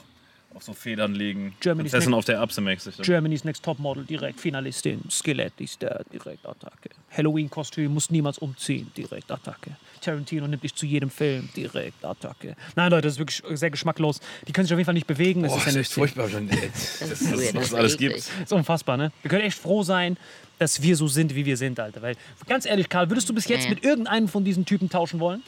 [0.54, 1.54] auf so Federn legen.
[1.60, 2.96] Germany's Prinzessin next- auf der Erbse mäßig.
[3.02, 6.90] Germany's Next Topmodel direkt Finalistin, Skelett ist der, direkt Attacke.
[7.16, 9.72] Halloween-Kostüm muss niemals umziehen, direkt Attacke.
[10.00, 12.56] Tarantino nimmt dich zu jedem Film, direkt Attacke.
[12.76, 14.20] Nein, Leute, das ist wirklich sehr geschmacklos.
[14.46, 15.42] Die können sich auf jeden Fall nicht bewegen.
[15.42, 16.28] Das Oh, ist, das ja ist echt furchtbar.
[16.28, 16.48] Schon.
[16.48, 18.16] Das, was alles gibt.
[18.16, 19.12] ist unfassbar, ne?
[19.22, 20.16] Wir können echt froh sein,
[20.58, 22.02] dass wir so sind, wie wir sind, Alter.
[22.02, 25.42] Weil, ganz ehrlich, Karl, würdest du bis jetzt mit irgendeinem von diesen Typen tauschen wollen?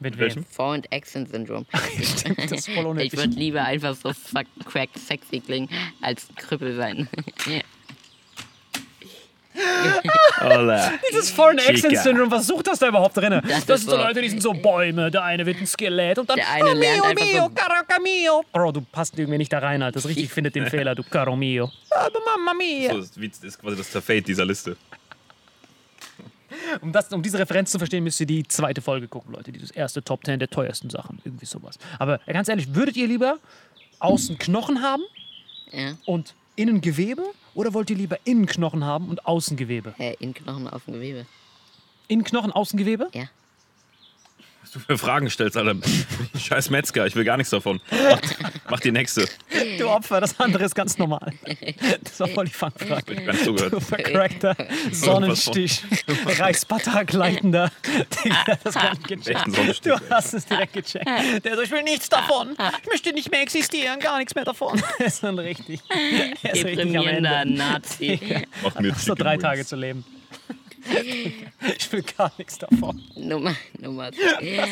[0.00, 0.44] Mit welchem?
[0.46, 1.66] Vor- und Accent-Syndrom.
[2.36, 3.16] Das ist voll Ich unnötig.
[3.16, 5.68] würde lieber einfach so fuck crack sexy klingen,
[6.00, 7.08] als Krüppel sein.
[10.40, 10.92] Hola.
[11.10, 11.98] Dieses Foreign Accent.
[11.98, 13.42] Syndrome, was sucht das da überhaupt drin?
[13.46, 15.10] Das, ist sind so Leute, die sind so Bäume.
[15.10, 16.36] Der eine wird ein Skelett und dann.
[16.36, 18.44] Der eine oh, lernt mio, einfach mio, so- caraca mio.
[18.52, 19.94] Bro, du passt irgendwie nicht da rein, Alter.
[19.94, 21.70] Das richtig, ich finde den Fehler, du caro mio.
[21.90, 22.92] Aber Mamma mia.
[22.92, 24.76] So, das ist das quasi das Fate dieser Liste.
[26.82, 29.52] Um, das, um diese Referenz zu verstehen, müsst ihr die zweite Folge gucken, Leute.
[29.52, 31.20] Dieses erste Top 10 der teuersten Sachen.
[31.24, 31.78] Irgendwie sowas.
[31.98, 33.38] Aber ganz ehrlich, würdet ihr lieber
[33.98, 35.02] außen Knochen haben
[35.72, 35.94] Ja.
[36.06, 37.22] und innen Gewebe?
[37.54, 39.94] Oder wollt ihr lieber innen Knochen haben und außen Gewebe?
[39.98, 41.26] Äh, in Knochen auf dem Gewebe.
[42.08, 43.08] Innen Knochen, außen Gewebe?
[43.12, 43.24] Ja.
[44.70, 45.74] Was du für Fragen stellst, Alter.
[46.38, 47.80] Scheiß Metzger, ich will gar nichts davon.
[47.90, 48.20] Mach,
[48.70, 49.28] mach die nächste.
[49.78, 51.32] Du Opfer, das andere ist ganz normal.
[52.04, 53.14] Das war voll die Fangfrage.
[53.14, 53.72] Ich bin zugehört.
[53.72, 54.54] Du vercrackter
[54.92, 56.18] Sonnenstich, das
[58.74, 59.52] kann ich gecheckt.
[59.52, 61.44] Sonnenstich, Du hast es direkt gecheckt.
[61.44, 62.56] Der so, ich will nichts davon.
[62.82, 64.80] Ich möchte nicht mehr existieren, gar nichts mehr davon.
[65.00, 65.80] Er ist dann richtig.
[66.44, 67.42] Er ist richtig am Ende.
[67.46, 68.20] Nazi.
[68.62, 69.36] Mach mir Hast so drei.
[69.36, 70.04] Tage zu leben.
[71.76, 73.02] Ich will gar nichts davon.
[73.16, 74.10] Nummer, Nummer.
[74.18, 74.68] Er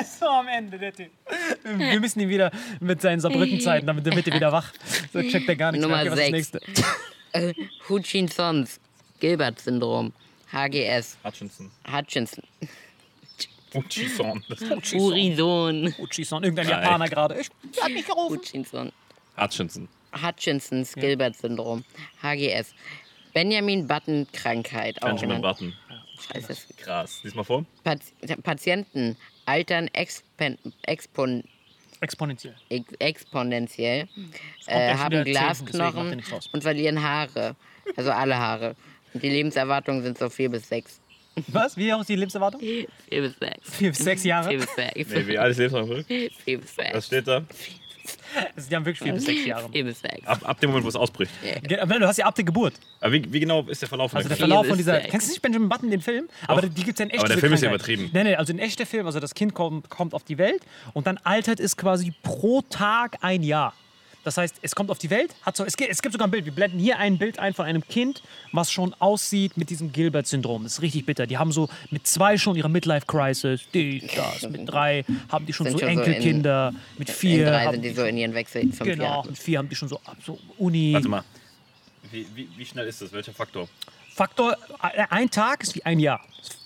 [0.00, 1.10] ist so am Ende, der Typ.
[1.64, 4.72] Wir müssen ihn wieder mit seinen Saarbrücken-Zeiten, damit wird er wieder wach.
[5.12, 6.12] So checkt er gar nichts Nummer mehr.
[6.12, 6.74] Okay, was ist das sechs.
[7.34, 7.64] nächste?
[7.88, 8.80] Hutchinsons.
[9.20, 10.12] Gilbert-Syndrom.
[10.52, 11.16] HGS.
[11.24, 11.70] Hutchinson.
[11.90, 12.44] Hutchinson.
[13.74, 14.44] Hutchinson.
[14.48, 15.94] Das ist Urison.
[15.98, 16.82] Uchison, irgendein Geil.
[16.82, 17.40] Japaner gerade.
[17.40, 17.48] Ich
[17.80, 18.36] hab mich gerufen.
[18.36, 18.92] Hutchinson.
[19.40, 19.88] Hutchinson.
[20.22, 21.84] Hutchinsons Gilbert-Syndrom.
[22.22, 22.74] HGS.
[23.32, 25.02] Benjamin Button-Krankheit.
[25.02, 25.58] Auch Benjamin genannt.
[25.58, 25.74] Button.
[26.32, 26.74] Scheiße.
[26.76, 27.20] Krass.
[27.22, 27.64] Lies mal vor.
[27.84, 28.04] Pati
[28.42, 29.16] Patienten
[29.46, 31.42] altern expen expon
[32.00, 32.54] Exponentiell.
[32.68, 34.08] ex exponentiell,
[34.66, 37.54] gleich äh, haben Glasknochen und verlieren Haare.
[37.96, 38.74] Also alle Haare.
[39.14, 41.00] Und die Lebenserwartungen sind so vier bis sechs.
[41.48, 41.76] Was?
[41.76, 42.60] Wie hoch ist die Lebenserwartung?
[42.60, 43.76] Vier bis sechs.
[43.76, 44.48] Vier bis sechs Jahre.
[44.50, 45.10] Vier bis sechs.
[45.10, 46.04] Nee, wie alt ist Lebenslang?
[46.04, 47.06] Vier bis Was sechs.
[47.06, 47.44] steht da?
[48.56, 49.68] Also die haben wirklich vier bis sechs Jahre.
[49.70, 50.26] Vier bis sechs.
[50.26, 51.30] Ab, ab dem Moment, wo es ausbricht.
[51.80, 52.74] Aber Du hast ja ab der Geburt.
[53.00, 54.94] Aber wie, wie genau ist der Verlauf von Also der Verlauf von dieser.
[55.00, 55.10] sechs.
[55.10, 56.28] Kennst du nicht Benjamin Button, den Film?
[56.46, 57.20] Aber die gibt es ja in echt.
[57.20, 57.88] Aber der Film ist ja Krankheit.
[57.88, 58.10] übertrieben.
[58.14, 60.62] Nee, nee, also in echt der Film, also das Kind kommt, kommt auf die Welt
[60.94, 63.74] und dann altert es quasi pro Tag ein Jahr.
[64.24, 66.30] Das heißt, es kommt auf die Welt, hat so, es, gibt, es gibt sogar ein
[66.30, 66.44] Bild.
[66.44, 70.62] Wir blenden hier ein Bild ein von einem Kind, was schon aussieht mit diesem Gilbert-Syndrom.
[70.62, 71.26] Das ist richtig bitter.
[71.26, 74.42] Die haben so mit zwei schon ihre Midlife-Crisis, die, das.
[74.50, 76.72] Mit drei haben die schon Sind so schon so in- Enkelkinder.
[76.98, 79.28] mit vier drei haben sind die so in ihren Wechsel Genau, Jahren.
[79.28, 80.92] mit vier haben die schon so, so Uni.
[80.94, 81.24] Warte mal.
[82.10, 83.12] Wie, wie, wie schnell ist das?
[83.12, 83.68] Welcher Faktor?
[84.14, 84.56] Faktor,
[84.94, 86.20] äh, ein Tag ist wie ein Jahr.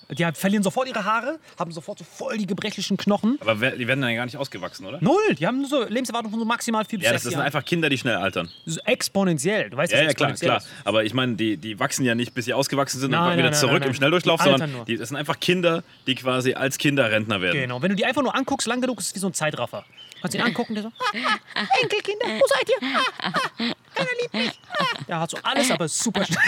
[0.09, 3.37] Die haben- verlieren sofort ihre Haare, haben sofort so voll die gebrechlichen Knochen.
[3.41, 4.99] Aber wer- die werden dann ja gar nicht ausgewachsen, oder?
[5.01, 7.45] Null, die haben so Lebenserwartung von so maximal vier bis Ja, das sechs sind Jahren.
[7.47, 8.49] einfach Kinder, die schnell altern.
[8.65, 9.69] So exponentiell.
[9.69, 10.57] Du weißt, Ja, was ja, klar, exponentiell klar.
[10.59, 10.67] ist.
[10.85, 13.37] Aber ich meine, die, die wachsen ja nicht, bis sie ausgewachsen sind Nein, und kommen
[13.37, 13.95] wieder nein, nein, zurück nein, im nein.
[13.95, 14.85] Schnelldurchlauf, Die sondern nur.
[14.85, 17.59] die, das sind einfach Kinder, die quasi als Kinder Rentner werden.
[17.59, 19.83] Genau, wenn du die einfach nur anguckst, lang genug, ist es wie so ein Zeitraffer.
[20.21, 22.87] Kannst ihn angucken, der so, ah, ah, Enkelkinder, wo seid ihr?
[23.21, 24.59] Ah, ah, keiner liebt mich.
[24.79, 24.85] Ah.
[25.07, 26.37] Der hat so alles, aber ist super schnell.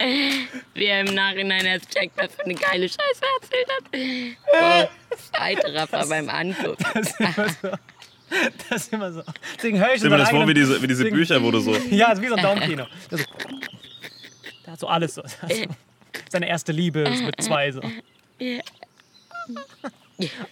[0.74, 4.88] Wie er im Nachhinein erst checkt, was für eine geile Scheiße er erzählt hat.
[4.88, 4.88] Wow.
[5.32, 6.84] Zeitraffer beim Angucken.
[7.00, 7.68] Das ist immer so.
[8.70, 9.22] Das ist immer so.
[9.56, 11.50] Deswegen höre ich Stell mir so das vor, wie diese, wie diese deswegen- Bücher, wo
[11.50, 11.74] du so.
[11.90, 12.86] Ja, ist wie so ein Daumenkino.
[13.10, 15.22] So, der hat so alles so.
[15.42, 15.64] Also,
[16.28, 17.80] seine erste Liebe ist mit zwei so.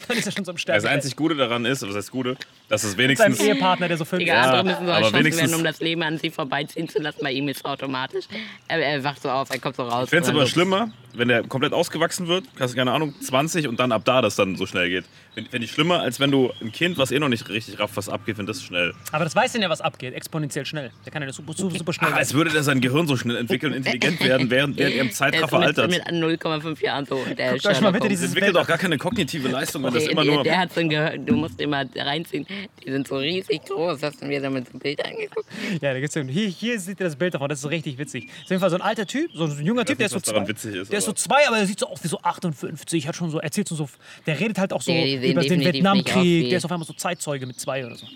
[0.09, 0.83] Dann ist er schon so im Sterben.
[0.83, 2.37] Das einzig Gute daran ist, was heißt Gute,
[2.69, 3.41] dass es wenigstens.
[3.41, 5.81] Ehepartner, der so fünf Digga, Ja, andere müssen so aber erschossen wenigstens- werden, um das
[5.81, 7.19] Leben an sie vorbeiziehen zu lassen.
[7.23, 8.25] Bei ihm ist es automatisch.
[8.69, 10.05] Er, er wacht so auf, er kommt so raus.
[10.05, 13.15] Ich fände es aber so, schlimmer, wenn der komplett ausgewachsen wird, hast du keine Ahnung,
[13.21, 15.05] 20 und dann ab da das dann so schnell geht.
[15.35, 18.09] Fände ich schlimmer, als wenn du ein Kind, was eh noch nicht richtig rafft, was
[18.09, 18.93] abgeht, wenn das schnell.
[19.13, 20.13] Aber das weiß denn ja, was abgeht.
[20.15, 20.91] Exponentiell schnell.
[21.05, 22.11] Der kann ja das super, super, super schnell.
[22.13, 25.01] Ach, als würde der sein Gehirn so schnell entwickeln und intelligent werden, während, während er
[25.01, 25.91] im Der ist Zeitraffer mit, altert.
[25.91, 27.25] mit 0,5 Jahren so.
[27.37, 30.13] Der Guckt euch mal bitte dieses entwickelt auch gar keine kognitive Leistung, wenn das Der,
[30.13, 30.43] immer der, nur.
[30.43, 32.45] der hat so ein Gehör, du musst immer reinziehen.
[32.85, 34.03] Die sind so riesig groß.
[34.03, 35.47] Hast du mir damit so ein Bild angeguckt?
[35.81, 37.49] Ja, da gibt's hier, hier seht ihr das Bild davon.
[37.49, 38.25] Das ist so richtig witzig.
[38.27, 40.17] Ist auf jeden Fall so ein alter Typ, so ein junger Typ, der ist so
[40.17, 40.49] was daran zwei.
[40.51, 43.07] witzig ist, der ist so zwei, aber der sieht so aus wie so 58.
[43.07, 43.89] Hat schon so, erzählt so,
[44.27, 46.49] der redet halt auch so die über den Vietnamkrieg.
[46.49, 48.07] Der ist auf einmal so Zeitzeuge mit zwei oder so.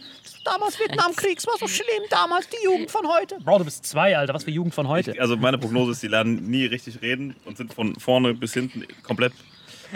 [0.44, 2.02] Damals Vietnamkrieg, es war so schlimm.
[2.10, 3.36] Damals die Jugend von heute.
[3.44, 4.34] Bro, du bist zwei, Alter.
[4.34, 5.14] Was für Jugend von heute.
[5.20, 8.84] Also meine Prognose ist, die lernen nie richtig reden und sind von vorne bis hinten
[9.04, 9.32] komplett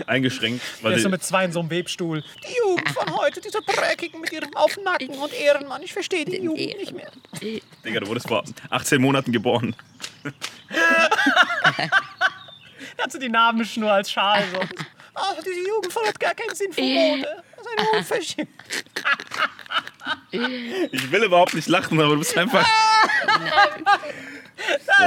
[0.07, 0.63] eingeschränkt.
[0.83, 2.23] Weil Der ist so mit zwei in so einem Webstuhl.
[2.47, 5.83] Die Jugend von heute, diese Dreckigen mit ihrem auf Nacken und Ehrenmann.
[5.83, 7.11] Ich verstehe die Jugend nicht mehr.
[7.85, 9.75] Digga, du wurdest vor 18 Monaten geboren.
[12.97, 14.45] Da hat so die Nabelschnur als Schal.
[14.53, 14.61] So.
[15.19, 17.43] Ah, diese Jugend hat gar keinen Sinn für Mode.
[17.57, 18.49] Das ist eine Unverschämtheit.
[20.93, 22.69] Ich will überhaupt nicht lachen, aber du bist einfach.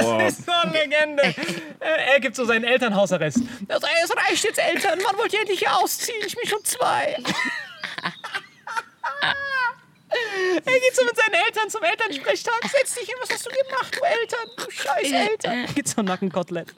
[0.02, 0.18] Boah.
[0.18, 1.22] Das ist so eine Legende.
[1.22, 3.38] Äh, Er gibt so seinen Elternhausarrest.
[3.68, 4.98] Er sagt, es reicht jetzt, Eltern.
[5.04, 6.20] Wann wollt ihr endlich hier ausziehen?
[6.26, 7.16] Ich bin schon zwei.
[10.10, 12.60] Er geht so mit seinen Eltern zum Elternsprechtag.
[12.68, 14.50] Setz dich hin, was hast du gemacht, du Eltern?
[14.56, 15.66] Du scheiß Eltern.
[15.74, 16.74] Geht so ein Nackenkotelett.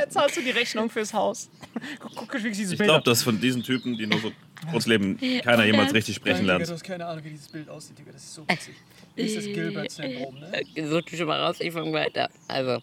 [0.00, 1.50] Er zahlt so die Rechnung fürs Haus.
[1.98, 4.32] Guck, guck wirklich diese Ich glaube, dass von diesen Typen, die nur so
[4.70, 6.66] kurz leben, keiner jemals richtig sprechen lernt.
[6.66, 8.12] du hast keine Ahnung, wie dieses Bild aussieht, Digga.
[8.12, 8.74] Das ist so witzig.
[9.16, 10.62] Das ist das Gilbert-Syndrom, ne?
[10.74, 12.30] Äh, Such dich schon mal raus, ich fange weiter.
[12.48, 12.80] Also,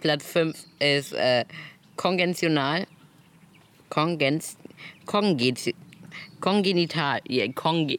[0.00, 1.44] Platz 5 ist äh,
[1.96, 2.86] konventional.
[3.88, 4.56] Kongens,
[5.06, 5.74] konget,
[6.40, 7.20] kongenital.
[7.26, 7.96] Ja, konge,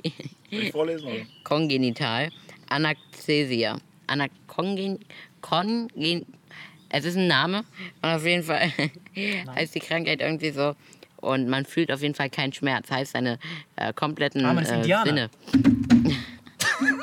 [0.50, 1.08] ich vorlesen?
[1.08, 1.26] Oder?
[1.44, 2.30] kongenital.
[2.70, 3.78] Anaxesia.
[4.08, 5.00] Ana, kongen,
[5.42, 5.90] kongen,
[6.92, 7.64] es ist ein Name.
[8.02, 8.72] Und auf jeden Fall
[9.56, 10.76] heißt die Krankheit irgendwie so.
[11.18, 12.90] Und man fühlt auf jeden Fall keinen Schmerz.
[12.90, 13.38] Heißt seine
[13.76, 15.06] äh, kompletten Ah, man ist äh, Indianer.
[15.06, 15.30] Sinne.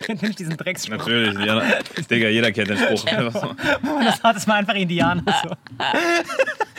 [0.00, 0.98] Kennt nicht diesen Drecksspruch.
[0.98, 1.62] Natürlich, ja.
[2.10, 3.02] Digga, jeder kennt den Spruch.
[3.04, 5.22] Das hat es mal einfach Indianer.
[5.42, 5.56] So.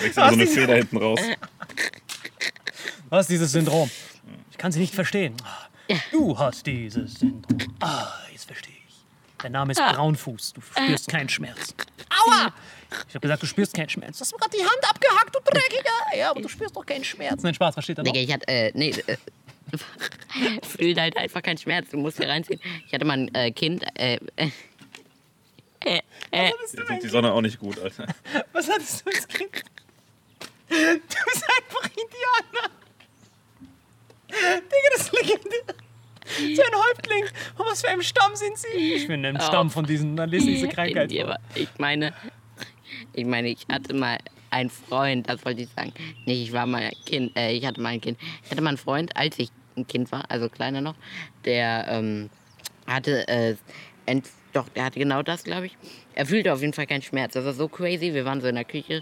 [0.03, 1.19] Wächst so eine Feder hinten raus.
[3.09, 3.89] Was ist dieses Syndrom?
[4.51, 5.35] Ich kann sie nicht verstehen.
[6.11, 7.75] Du hast dieses Syndrom.
[7.79, 8.80] Ah, jetzt verstehe ich.
[9.43, 10.53] Der Name ist Braunfuß.
[10.53, 11.73] Du spürst keinen Schmerz.
[12.09, 12.53] Aua!
[13.07, 14.17] Ich habe gesagt, du spürst keinen Schmerz.
[14.17, 16.17] Du hast mir gerade die Hand abgehackt, du Dreckiger.
[16.17, 17.41] Ja, aber du spürst doch keinen Schmerz.
[17.41, 18.11] Nein, Spaß, was steht da noch?
[18.11, 19.17] Digga, ich hatte, äh, nee, äh,
[20.67, 21.89] fühlt halt einfach keinen Schmerz.
[21.89, 22.59] Du musst hier reinziehen.
[22.85, 24.49] Ich hatte mal ein äh, Kind, äh, äh,
[26.31, 28.07] äh, Jetzt sieht die Sonne auch nicht gut, Alter.
[28.53, 29.63] Was hattest du als Kind?
[30.69, 32.69] Du bist einfach Indianer.
[34.29, 35.75] Digga, das ist legendär.
[36.55, 37.23] So ein Häuptling.
[37.57, 38.93] Und was für ein Stamm sind sie?
[38.95, 41.11] Ich bin ein Stamm von diesen, dann lesen diese Krankheit.
[41.55, 42.13] Ich meine,
[43.13, 44.17] ich meine, ich hatte mal
[44.49, 45.93] einen Freund, das wollte ich sagen.
[46.25, 48.19] Nicht, ich war mal ein Kind, äh, ich hatte mal ein Kind.
[48.43, 50.95] Ich hatte mal einen Freund, als ich ein Kind war, also kleiner noch,
[51.45, 52.29] der ähm,
[52.85, 53.55] hatte, äh,
[54.05, 55.77] ent, doch, der hatte genau das, glaube ich.
[56.13, 57.33] Er fühlte auf jeden Fall keinen Schmerz.
[57.33, 58.13] Das war so crazy.
[58.13, 59.01] Wir waren so in der Küche,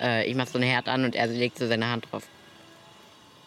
[0.00, 2.28] äh, ich mach so ein Herd an und er legt so seine Hand drauf.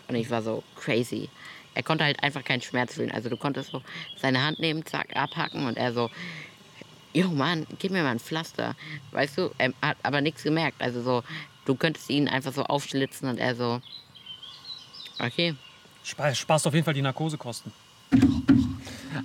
[0.08, 1.30] Und ich war so crazy.
[1.76, 3.12] Er konnte halt einfach keinen Schmerz fühlen.
[3.12, 3.82] Also du konntest so
[4.18, 6.10] seine Hand nehmen, zack, abhacken und er so,
[7.14, 8.76] Jo Mann, gib mir mal ein Pflaster.
[9.12, 10.82] Weißt du, er hat aber nichts gemerkt.
[10.82, 11.24] Also so,
[11.66, 13.82] du könntest ihn einfach so aufschlitzen und er so,
[15.20, 15.56] okay.
[16.04, 17.72] Spa- Sparst auf jeden Fall die Narkosekosten.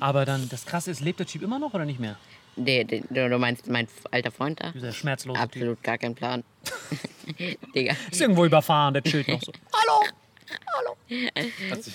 [0.01, 2.17] Aber dann, das Krasse ist, lebt der Typ immer noch oder nicht mehr?
[2.57, 4.71] Der, der, du meinst mein alter Freund da?
[4.73, 5.45] Dieser schmerzlose Typ.
[5.49, 6.45] Absolut gar kein Plan.
[7.75, 7.95] Digga.
[8.11, 9.53] Ist irgendwo überfahren, der chillt noch so.
[11.71, 11.95] Hat sich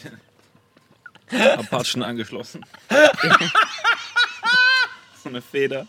[1.35, 2.65] Apachen angeschlossen.
[5.23, 5.87] so eine Feder.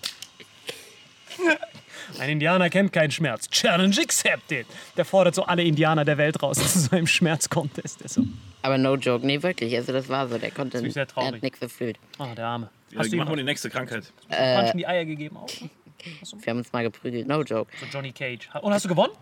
[2.19, 3.49] Ein Indianer kennt keinen Schmerz.
[3.51, 4.67] Challenge accepted.
[4.97, 8.09] Der fordert so alle Indianer der Welt raus zu so einem Schmerzcontest.
[8.09, 8.25] So,
[8.63, 9.75] Aber no joke, nee, wirklich.
[9.77, 11.35] Also das war so, der konnte, ist sehr er traurig.
[11.35, 11.99] hat nichts gefühlt.
[12.19, 12.71] ah, der Arme.
[12.91, 14.13] Ja, Hast du ihm die nächste Krankheit.
[14.29, 15.49] Punch in die Eier gegeben auch?
[16.39, 17.73] Wir haben uns mal geprügelt, no joke.
[17.81, 18.51] So Johnny Cage.
[18.61, 19.15] Und hast du gewonnen?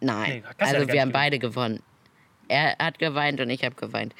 [0.00, 1.82] Nein, Nee, ja also wir haben beide gewonnen.
[2.48, 4.14] Er hat geweint und ich habe geweint.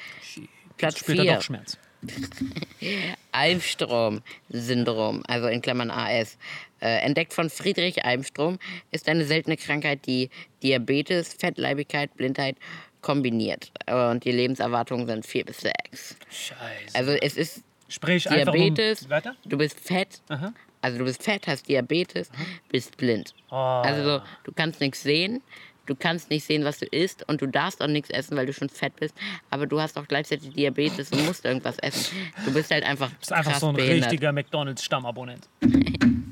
[0.77, 1.35] Platz Spürt er 4.
[1.35, 1.77] doch Schmerz.
[3.31, 6.37] Almstrom-Syndrom, also in Klammern AS.
[6.81, 8.59] Äh, entdeckt von Friedrich Almstrom,
[8.91, 10.29] ist eine seltene Krankheit, die
[10.61, 12.57] Diabetes, Fettleibigkeit, Blindheit
[13.01, 13.71] kombiniert.
[13.87, 16.15] Und die Lebenserwartungen sind 4 bis 6.
[16.29, 16.59] Scheiße.
[16.93, 19.09] Also es ist Sprich Diabetes, um...
[19.09, 19.35] Weiter?
[19.45, 20.53] du bist fett, Aha.
[20.81, 22.31] also du bist fett, hast Diabetes,
[22.69, 23.33] bist blind.
[23.51, 25.41] Oh, Also so, du kannst nichts sehen,
[25.85, 28.53] du kannst nicht sehen, was du isst und du darfst auch nichts essen, weil du
[28.53, 29.13] schon fett bist,
[29.49, 32.15] aber du hast auch gleichzeitig Diabetes und musst irgendwas essen.
[32.45, 34.11] Du bist halt einfach, bist einfach so ein behindert.
[34.11, 35.47] richtiger McDonalds-Stammabonnent.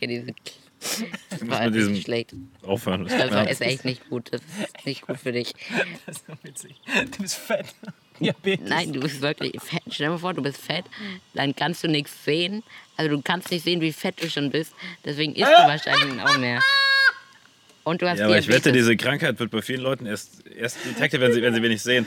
[0.00, 0.26] Ja, diese,
[1.30, 2.34] das war mit echt diesem- schlecht.
[2.62, 3.04] Aufhören.
[3.06, 4.28] Das war, ist echt nicht gut.
[4.32, 5.54] Das ist nicht gut für dich.
[6.04, 6.74] Das ist so witzig.
[7.12, 7.66] Du bist fett.
[8.20, 8.68] Diabetes.
[8.68, 9.82] Nein, du bist wirklich fett.
[9.90, 10.84] Stell dir mal vor, du bist fett,
[11.32, 12.62] dann kannst du nichts sehen.
[12.96, 14.74] Also du kannst nicht sehen, wie fett du schon bist.
[15.04, 16.60] Deswegen isst du wahrscheinlich auch mehr.
[17.84, 20.78] Und du hast Ja, aber ich wette, diese Krankheit wird bei vielen Leuten erst, erst
[20.86, 22.06] detected, wenn sie, wenn sie wenig sehen.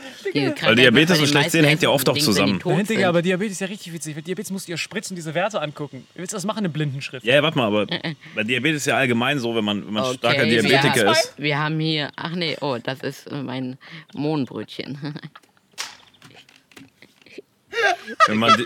[0.61, 2.59] Weil Diabetes und schlecht sehen hängt ja oft auch zusammen.
[2.65, 4.15] Nein, Digga, aber Diabetes ist ja richtig witzig.
[4.15, 6.07] Mit Diabetes musst du ja spritzen und diese Werte angucken.
[6.15, 7.23] Willst du das machen in Blindenschrift?
[7.23, 7.85] Ja, ja, warte mal, aber
[8.33, 11.11] bei Diabetes ist ja allgemein so, wenn man, wenn man Okay, starker wir Diabetiker haben-
[11.11, 11.33] ist.
[11.37, 13.77] Wir haben hier, ach nee, oh, das ist äh, mein
[14.15, 14.97] Mohnbrötchen.
[18.27, 18.65] Wenn man,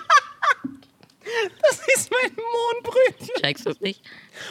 [1.61, 3.35] Das ist mein Mohnbrötchen.
[3.41, 4.01] Checkst du es nicht?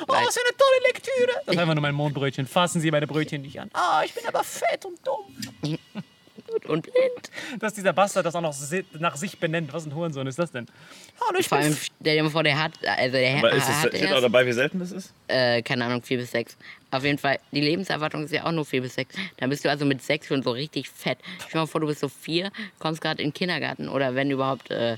[0.02, 1.42] Oh, was für eine tolle Lektüre.
[1.46, 2.46] Das ist einfach nur mein Mohnbrötchen.
[2.46, 3.70] Fassen Sie meine Brötchen nicht an.
[3.72, 5.78] Ah, ich bin aber fett und dumm.
[6.46, 7.60] Gut und blind.
[7.60, 8.54] Dass dieser Bastard das auch noch
[8.98, 9.72] nach sich benennt.
[9.72, 10.66] Was ein Hurensohn ist das denn?
[11.20, 13.68] Hallo, ich Vor bin allem, stell dir mal vor, der hat, also der aber ist
[13.68, 15.12] hat es, steht auch dabei, wie selten das ist?
[15.28, 16.56] äh, keine Ahnung, 4 bis 6.
[16.90, 19.14] Auf jeden Fall, die Lebenserwartung ist ja auch nur 4 bis 6.
[19.36, 21.18] Dann bist du also mit 6 schon so richtig fett.
[21.38, 24.30] Stell dir mal vor, du bist so 4, kommst gerade in den Kindergarten oder wenn
[24.30, 24.96] überhaupt äh,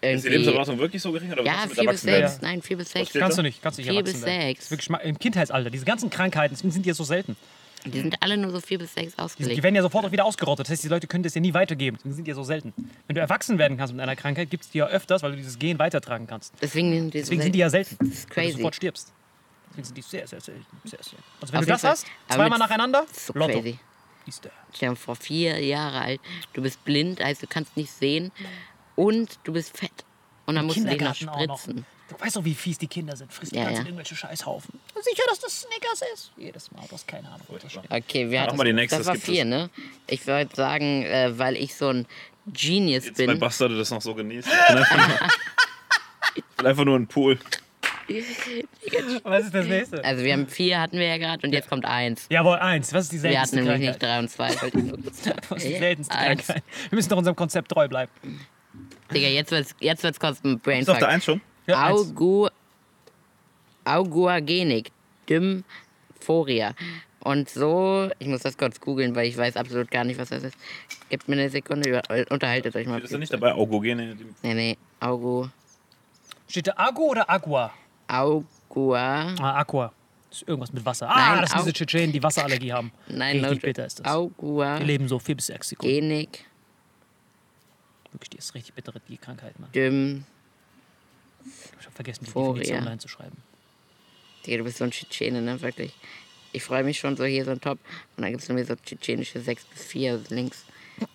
[0.00, 0.28] Ist die.
[0.28, 1.32] Lebenserwartung wirklich so gering?
[1.32, 2.28] Oder Ja, was mit 4 bis Erwachsenwerden?
[2.28, 2.42] 6.
[2.42, 3.08] Nein, 4 bis 6.
[3.10, 4.38] steht Kannst du nicht, kannst du nicht 4 erwachsen bis werden.
[4.40, 4.64] Das 6.
[4.64, 5.70] ist wirklich Im Kindheitsalter.
[5.70, 7.36] Diese ganzen Krankheiten sind ja so selten.
[7.84, 9.56] Die sind alle nur so 4 bis 6 Die, ausgelegt.
[9.56, 10.66] die werden ja sofort auch wieder ausgerottet.
[10.66, 11.98] Das heißt, die Leute können das ja nie weitergeben.
[12.04, 12.72] Die sind ja so selten.
[13.06, 15.36] Wenn du erwachsen werden kannst mit einer Krankheit, gibt es die ja öfters, weil du
[15.36, 16.52] dieses Gen weitertragen kannst.
[16.60, 17.96] Deswegen sind die, so Deswegen sind die ja selten.
[18.00, 18.52] Das ist Weil du crazy.
[18.56, 19.12] sofort stirbst.
[19.70, 20.66] Deswegen sind die sehr, sehr selten.
[20.84, 21.16] Sehr selten.
[21.40, 21.90] Also Auf wenn du jeden das Fall.
[21.92, 23.52] hast, zweimal nacheinander, So Lotto.
[23.60, 23.78] crazy.
[24.42, 24.48] Du.
[24.74, 26.20] Stell dir vor, vier Jahre alt,
[26.54, 28.32] du bist blind, heißt du kannst nicht sehen
[28.96, 29.92] und du bist fett.
[30.46, 31.58] Und dann musst du dich noch Kindergarten auch noch.
[31.60, 31.86] spritzen.
[32.08, 33.32] Du weißt doch, wie fies die Kinder sind.
[33.32, 33.86] Frisst die Ja, ganze ja.
[33.86, 34.78] Irgendwelche Scheißhaufen.
[35.02, 36.32] Sicher, dass das Snickers ist.
[36.36, 37.40] Jedes Mal, du hast keine Ahnung.
[37.60, 37.76] das.
[37.90, 39.48] Okay, wir hatten, mal die nächste, das das war vier, es.
[39.48, 39.70] ne?
[40.06, 42.06] Ich würde sagen, äh, weil ich so ein
[42.46, 43.40] Genius Die zwei bin.
[43.40, 44.46] Bastarde das noch so genießt.
[44.48, 44.68] Ich
[46.56, 47.40] bin einfach, nur ein Pool.
[49.24, 50.04] Was ist das nächste?
[50.04, 52.26] Also wir haben vier hatten wir ja gerade und jetzt kommt eins.
[52.30, 52.92] Jawohl, eins.
[52.92, 54.02] Was ist die Wir hatten seltenste nämlich nicht Krankheit?
[54.02, 54.62] drei und zwei.
[54.62, 55.42] wollte.
[55.48, 56.46] Was ist die seltenste Eins.
[56.46, 56.64] Krankheit?
[56.90, 58.12] Wir müssen doch unserem Konzept treu bleiben.
[59.14, 61.02] Digga, jetzt wird's, jetzt wird's kurz ein Ist doch der Brainfuck.
[61.08, 61.40] eins schon?
[61.66, 61.90] Ja.
[61.90, 62.48] Augu,
[63.84, 64.90] Auguagenik,
[65.28, 66.74] Dymphoria.
[67.20, 70.44] Und so, ich muss das kurz googeln, weil ich weiß absolut gar nicht, was das
[70.44, 70.56] ist.
[71.08, 72.00] Gebt mir eine Sekunde,
[72.30, 73.00] unterhaltet euch mal.
[73.00, 73.52] Ist da nicht dabei?
[73.52, 74.16] Augogene.
[74.42, 75.48] Nee, nee, Augu,
[76.48, 77.72] Steht da Agu oder Agua?
[78.06, 79.92] Augua, Ah, Aqua.
[80.30, 81.08] Das ist irgendwas mit Wasser.
[81.10, 82.92] Ah, Nein, das sind diese Tschetschenen, die Wasserallergie haben.
[83.08, 84.06] nein, Richtig no, bitter ist das.
[84.06, 85.92] Augua, Die leben so vier bis sechs Sekunden.
[85.92, 86.44] Genik,
[88.16, 89.70] Wirklich, die ist richtig bittere, die Krankheit, Mann.
[89.72, 90.24] Dym,
[91.78, 92.54] Ich hab vergessen, die Phoria.
[92.54, 93.36] Definition online zu schreiben.
[94.46, 95.92] Digga, du bist so ein Tschetschene, ne, wirklich.
[96.52, 97.78] Ich freue mich schon so hier so ein Top.
[98.16, 100.64] Und dann gibt es nämlich so tschetschenische 6 bis 4 links.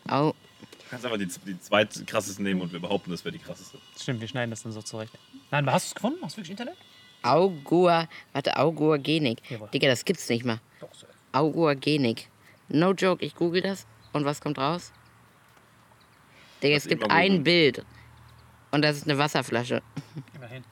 [0.08, 3.40] Au, Du kannst einfach die, die zweit krassesten nehmen und wir behaupten, das wäre die
[3.40, 3.78] krasseste.
[3.98, 5.14] Stimmt, wir schneiden das dann so zurecht.
[5.50, 6.20] Nein, hast du es gefunden?
[6.22, 6.76] Hast du wirklich Internet?
[7.24, 9.40] Augua, warte, Auguagenik.
[9.50, 9.70] Jawohl.
[9.70, 10.60] Digga, das gibt's nicht mal.
[10.82, 11.08] Doch, so.
[11.32, 12.28] Auguagenik.
[12.68, 13.88] No joke, ich google das.
[14.12, 14.92] Und was kommt raus?
[16.62, 17.44] Digga, es gibt ein googeln.
[17.44, 17.86] Bild.
[18.72, 19.82] Und das ist eine Wasserflasche.
[20.36, 20.64] Immerhin.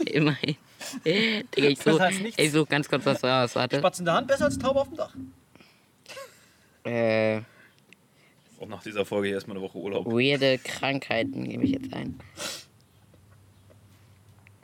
[0.06, 0.56] Immerhin.
[1.04, 3.54] Digga, ich suche ich such ganz kurz was raus.
[3.56, 3.78] Warte.
[3.78, 5.14] Spatz in der Hand besser als Taube auf dem Dach.
[6.84, 7.38] Äh,
[8.60, 10.06] Auch nach dieser Folge hier erstmal eine Woche Urlaub.
[10.06, 12.18] weirde Krankheiten gebe ich jetzt ein.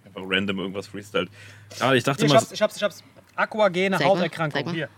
[0.07, 1.29] Einfach random irgendwas freestylt.
[1.81, 3.05] Ja, ich dachte Hier, ich mal, hab's, ich hab's, ich hab's.
[3.35, 4.73] Aquagene Hauterkrankung.
[4.73, 4.89] Hier.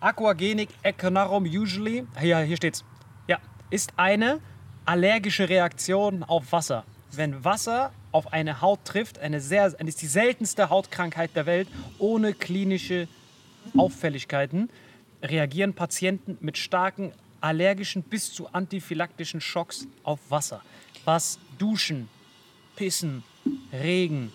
[0.00, 2.84] Aquagenic Echinarum usually, hier, hier steht's.
[3.28, 3.38] Ja,
[3.68, 4.40] ist eine
[4.86, 6.84] allergische Reaktion auf Wasser.
[7.12, 12.32] Wenn Wasser auf eine Haut trifft, eine sehr, ist die seltenste Hautkrankheit der Welt, ohne
[12.32, 13.08] klinische
[13.76, 14.70] Auffälligkeiten,
[15.22, 20.62] reagieren Patienten mit starken allergischen bis zu anaphylaktischen Schocks auf Wasser.
[21.04, 22.08] Was Duschen,
[22.74, 23.22] Pissen,
[23.70, 24.32] Regen,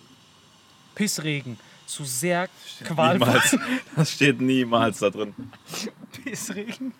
[0.93, 2.49] Pissregen zu sehr
[2.83, 3.39] qualvollen.
[3.95, 5.33] Das steht niemals da drin.
[6.23, 6.93] Pissregen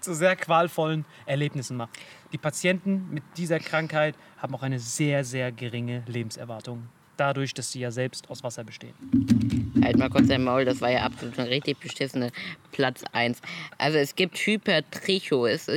[0.00, 1.90] zu sehr qualvollen Erlebnissen macht.
[2.32, 6.88] Die Patienten mit dieser Krankheit haben auch eine sehr, sehr geringe Lebenserwartung.
[7.16, 9.61] Dadurch, dass sie ja selbst aus Wasser bestehen.
[9.82, 12.30] Halt mal kurz dein Maul, das war ja absolut ein richtig beschissene
[12.70, 13.40] Platz 1.
[13.78, 15.68] Also es gibt Hypertrichosis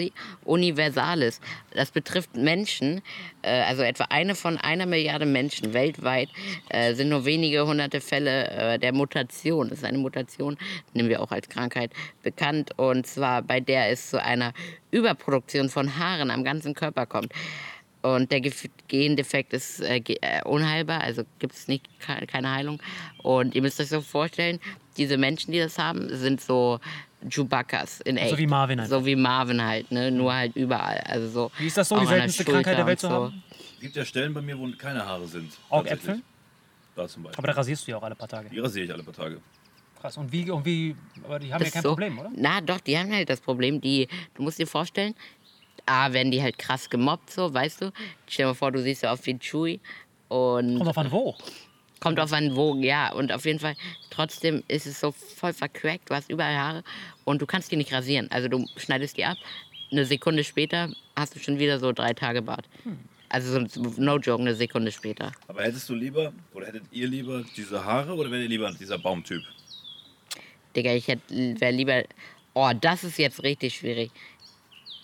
[0.43, 1.41] universalis.
[1.73, 3.01] Das betrifft Menschen,
[3.41, 6.29] äh, also etwa eine von einer Milliarde Menschen weltweit
[6.69, 9.69] äh, sind nur wenige hunderte Fälle äh, der Mutation.
[9.69, 10.57] Das ist eine Mutation,
[10.93, 11.91] nehmen wir auch als Krankheit
[12.21, 12.77] bekannt.
[12.77, 14.53] Und zwar bei der es zu einer
[14.91, 17.33] Überproduktion von Haaren am ganzen Körper kommt.
[18.05, 18.39] Und der
[18.87, 22.79] Gendefekt ist äh, äh, unheilbar, also gibt es nicht keine Heilung.
[23.23, 24.59] Und ihr müsst euch so vorstellen,
[24.95, 26.79] diese Menschen, die das haben, sind so
[27.27, 28.29] Chewbaccas in echt.
[28.29, 28.99] So wie Marvin einfach.
[28.99, 30.11] So wie Marvin halt, ne?
[30.11, 30.99] Nur halt überall.
[31.07, 31.51] Also so.
[31.57, 33.43] Wie ist das so, auch die der seltenste Krankheit der Schulter Welt und zu haben?
[33.73, 35.51] Es gibt ja Stellen bei mir, wo keine Haare sind.
[35.69, 35.97] Augäpfel?
[35.97, 36.25] Tatsächlich.
[36.95, 37.39] Da zum Beispiel.
[37.39, 38.49] Aber da rasierst du ja auch alle paar Tage.
[38.49, 39.41] Die rasiere ich alle paar Tage.
[39.99, 40.15] Krass.
[40.17, 42.31] Und wie, und wie, aber die haben Das ja kein so, Problem, oder?
[42.35, 45.15] Na doch, die haben halt das Problem, die, du musst dir vorstellen,
[45.85, 47.91] A, werden die halt krass gemobbt, so, weißt du?
[48.27, 49.79] Stell dir mal vor, du siehst ja oft wie Chewie
[50.29, 51.35] und Kommt drauf an, wo.
[51.99, 53.11] Kommt auf einen Wogen, ja.
[53.13, 53.75] Und auf jeden Fall,
[54.09, 56.09] trotzdem ist es so voll vercrackt.
[56.09, 56.83] Du hast überall Haare
[57.23, 58.29] und du kannst die nicht rasieren.
[58.31, 59.37] Also du schneidest die ab,
[59.91, 62.65] eine Sekunde später hast du schon wieder so drei Tage Bart.
[63.29, 65.31] Also so, no joke, eine Sekunde später.
[65.47, 68.97] Aber hättest du lieber, oder hättet ihr lieber diese Haare oder wärt ihr lieber dieser
[68.97, 69.41] Baumtyp?
[70.75, 72.03] Digga, ich hätte, wäre lieber,
[72.53, 74.11] oh, das ist jetzt richtig schwierig.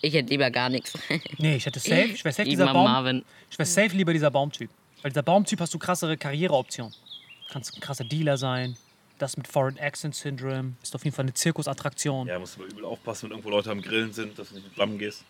[0.02, 0.92] Ich hätte lieber gar nichts.
[1.38, 2.84] Nee, ich hätte safe, ich wäre safe Lieber dieser Baum.
[2.84, 3.24] Marvin.
[3.50, 4.68] Ich wäre safe lieber dieser Baumtyp.
[5.00, 6.92] Weil dieser Baumtyp hast du krassere Karriereoptionen.
[6.92, 8.76] Du kannst ein krasser Dealer sein.
[9.18, 12.26] Das mit Foreign Accent Syndrome ist auf jeden Fall eine Zirkusattraktion.
[12.26, 14.64] Ja, musst du aber übel aufpassen, wenn irgendwo Leute am Grillen sind, dass du nicht
[14.64, 15.24] mit Flammen gehst.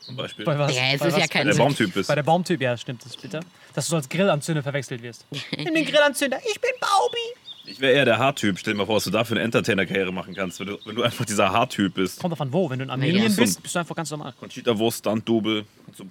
[0.00, 0.46] Zum Beispiel.
[0.46, 0.72] Bei was?
[0.72, 1.20] Digga, es Bei ist was?
[1.20, 2.08] ja kein Wenn der Baumtyp bist.
[2.08, 3.40] Bei der Baumtyp, ja, stimmt, das ist bitter.
[3.74, 5.26] Dass du so als Grillanzünder verwechselt wirst.
[5.56, 7.49] Nimm den Grillanzünder, ich bin Baubi.
[7.70, 8.58] Ich wäre eher der Haartyp.
[8.58, 10.96] Stell dir mal vor, was du da für eine Entertainer-Karriere machen kannst, wenn du, wenn
[10.96, 12.20] du einfach dieser Haartyp bist.
[12.20, 13.36] Kommt davon wo, wenn du in Armenien Ja.
[13.36, 14.34] bist, bist du einfach ganz normal.
[14.38, 15.64] Conchita Wurst, Stunt-Double.
[15.86, 16.04] und so.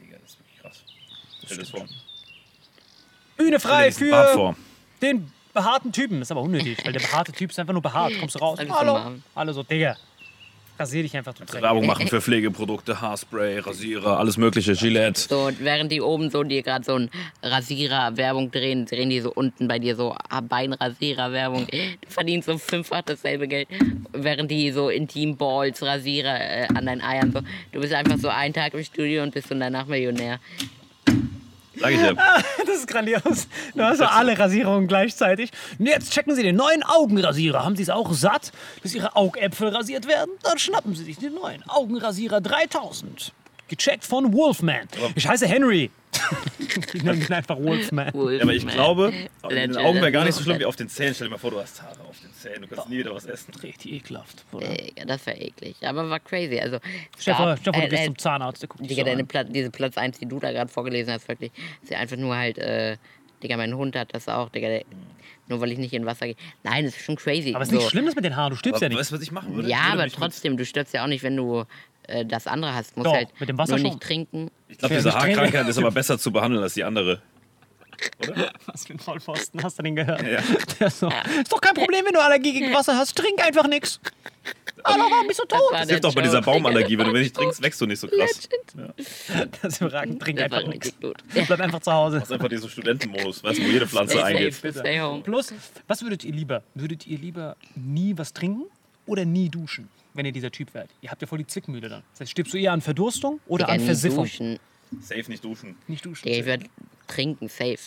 [0.00, 0.82] Digga, das ist wirklich krass.
[1.44, 1.84] Stell dir das vor.
[3.36, 4.56] Bühne frei für vor.
[5.00, 6.20] den behaarten Typen.
[6.20, 8.12] Das ist aber unnötig, weil der behaarte Typ ist einfach nur behaart.
[8.20, 9.12] Kommst du raus, hallo.
[9.34, 9.96] Alle so, Digga.
[10.78, 11.62] Rasier dich einfach, Dreck.
[11.62, 15.20] Werbung machen für Pflegeprodukte, Haarspray, Rasierer, alles mögliche, Gillette.
[15.28, 17.10] So, während die oben so dir gerade so ein
[17.42, 20.16] Rasierer-Werbung drehen, drehen die so unten bei dir so
[20.48, 21.66] Beinrasierer-Werbung.
[21.66, 23.68] Du verdienst so fünffach dasselbe Geld.
[24.12, 27.40] Während die so Intim-Balls, Rasierer äh, an deinen Eiern so.
[27.72, 30.40] Du bist einfach so einen Tag im Studio und bist dann danach Millionär.
[31.76, 32.16] Sag ich dir.
[32.66, 33.48] Das ist grandios.
[33.74, 35.50] Du hast so alle Rasierungen gleichzeitig.
[35.78, 37.64] Und jetzt checken Sie den neuen Augenrasierer.
[37.64, 38.52] Haben Sie es auch satt,
[38.82, 40.30] dass Ihre Augäpfel rasiert werden?
[40.42, 43.32] Dann schnappen Sie sich den neuen Augenrasierer 3000.
[43.68, 44.88] Gecheckt von Wolfman.
[45.14, 45.90] Ich heiße Henry.
[46.94, 48.12] ich nenne ihn einfach Wolfman.
[48.14, 49.12] Ja, aber ich glaube,
[49.48, 49.76] in den.
[49.76, 51.14] Augen wäre gar nicht so schlimm wie auf den Zähnen.
[51.14, 53.24] Stell dir mal vor, du hast Haare auf den Zähnen, du kannst nie wieder was
[53.24, 53.54] essen.
[53.62, 54.44] Richtig ekelhaft.
[54.52, 54.68] Oder?
[54.68, 55.76] Digga, das wäre eklig.
[55.82, 56.58] Aber war crazy.
[56.58, 56.78] Also,
[57.16, 58.62] vor, du äh, gehst äh, zum Zahnarzt.
[58.62, 59.26] Der guckt dich Digga, deine an.
[59.26, 61.52] Pla diese Platz 1, die du da gerade vorgelesen hast, wirklich,
[61.82, 62.96] ist ja einfach nur halt, äh,
[63.42, 64.84] Digga, mein Hund hat das auch, Digga, der,
[65.48, 66.36] nur weil ich nicht in Wasser gehe.
[66.62, 67.54] Nein, das ist schon crazy.
[67.54, 67.80] Aber es ist so.
[67.80, 68.50] nicht schlimm, das mit den Haaren.
[68.50, 68.98] Du stirbst Aber ja nicht.
[68.98, 69.68] weißt du, was ich machen würde?
[69.68, 71.64] Ja, aber trotzdem, du stürzt ja auch nicht, wenn du
[72.04, 72.92] äh, das andere hast.
[72.96, 73.88] Du musst Doch, halt mit dem Wasser nur schon.
[73.90, 74.50] nicht trinken.
[74.68, 75.18] Ich glaube, Ja, diese nicht.
[75.18, 77.20] Haarkrankheit ist aber besser zu behandeln als die andere.
[78.66, 80.22] Was für ein Vollpfosten, hast du den gehört?
[80.22, 80.40] Ja.
[80.80, 81.08] Der ist, so,
[81.40, 83.16] ist doch kein Problem, wenn du Allergie gegen Wasser hast.
[83.16, 84.00] Trink einfach nix.
[84.84, 85.60] Hallo, warum bist du tot?
[85.70, 86.42] Das der hilft auch bei dieser.
[86.42, 86.98] Baumallergie.
[86.98, 88.48] Wenn du wenig trinkst, wächst du nicht so krass.
[89.62, 90.20] Das ist überragend.
[90.20, 90.92] Trink Das einfach nichts.
[91.46, 92.16] Bleib einfach zu Hause.
[92.18, 94.54] Das ist einfach dieser Studentenmodus, weißt du, wo jede Pflanze Stay eingeht.
[94.54, 95.22] safe, stay home.
[95.22, 95.52] Plus,
[95.86, 96.64] was würdet ihr lieber?
[96.74, 98.64] Würdet ihr lieber nie was trinken
[99.06, 100.90] oder nie duschen, wenn ihr dieser Typ wärt?
[101.00, 102.02] Ihr habt ja voll die Zwickmühle dann.
[102.12, 104.24] Das heißt, stirbst du eher an Verdurstung oder Digga, an Versiffung?
[104.24, 104.58] duschen.
[105.00, 105.76] Safe nicht duschen.
[105.88, 106.24] Nicht duschen.
[106.26, 106.66] Digga, ich würde
[107.06, 107.78] trinken, safe.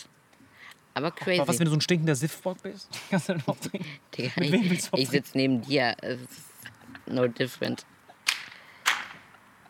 [0.94, 1.40] Aber crazy.
[1.40, 2.88] Aber was, wenn du so ein stinkender Siffbock bist?
[3.10, 3.86] Kannst du dann auch trinken?
[4.16, 5.94] Digga, Mit wem willst du ich ich sitze neben dir.
[7.06, 7.84] No different.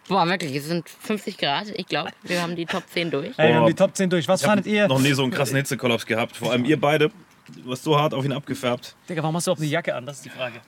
[0.08, 1.68] Boah, wirklich, es sind 50 Grad.
[1.76, 3.36] Ich glaube, wir haben die Top 10 durch.
[3.38, 4.28] Ey, wir haben die Top 10 durch.
[4.28, 4.86] Was Ich fandet ihr?
[4.86, 6.36] noch nie so einen krassen Hitzekollaps gehabt.
[6.36, 7.10] Vor allem ihr beide.
[7.64, 8.94] Du hast so hart auf ihn abgefärbt.
[9.08, 10.06] Digga, warum hast du auch eine Jacke an?
[10.06, 10.60] Das ist die Frage.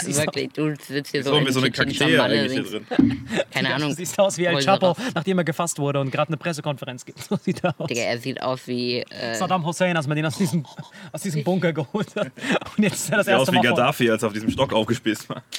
[0.00, 3.28] Siehst wirklich, du sitzt hier so So wie so eine Kakteen eigentlich hier drin.
[3.50, 3.92] Keine Du Ahnung.
[3.94, 7.18] siehst aus wie El Chapo, nachdem er gefasst wurde und gerade eine Pressekonferenz gibt.
[7.28, 7.88] So sieht er aus.
[7.88, 9.00] Digga, er sieht aus wie.
[9.02, 10.64] Äh, Saddam Hussein, als man den aus diesem,
[11.12, 12.30] aus diesem Bunker geholt hat.
[12.76, 13.76] Und jetzt ist er das Sieht aus erste wie Mal vor.
[13.76, 15.42] Gaddafi, als er auf diesem Stock aufgespießt war.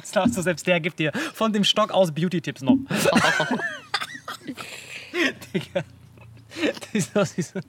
[0.00, 2.76] Das darfst du selbst der gibt dir von dem Stock aus Beauty-Tipps noch.
[5.52, 5.84] Digga.
[6.62, 7.60] Das ist aus diesem-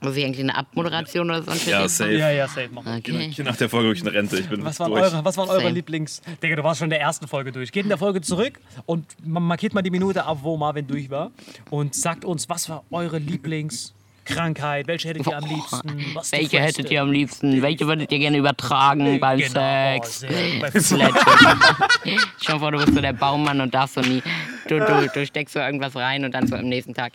[0.00, 2.12] muss ich eigentlich eine Abmoderation oder so Ja, safe.
[2.12, 2.68] Ja, ja, safe.
[2.72, 2.82] Mach.
[2.86, 3.26] Okay.
[3.30, 4.38] Ich bin nach der Folge wirklich eine Rente.
[4.38, 5.02] Ich bin Was waren, durch.
[5.02, 5.70] eure, was waren eure Same.
[5.74, 6.22] Lieblings...
[6.42, 7.72] Digga, du warst schon in der ersten Folge durch.
[7.72, 11.10] Geht in der Folge zurück und ma- markiert mal die Minute ab, wo Marvin durch
[11.10, 11.32] war.
[11.70, 14.86] Und sagt uns, was war eure Lieblingskrankheit?
[14.86, 16.04] Welche hättet ihr am liebsten?
[16.14, 17.60] Was die Welche hättet ihr am liebsten?
[17.62, 20.20] Welche würdet ihr gerne übertragen beim Genau, Sex?
[20.20, 20.30] sehr.
[20.60, 24.22] Bei dir vor, du bist so der Baumann und darfst so nie.
[24.68, 27.12] Du, du, du steckst so irgendwas rein und dann so am nächsten Tag.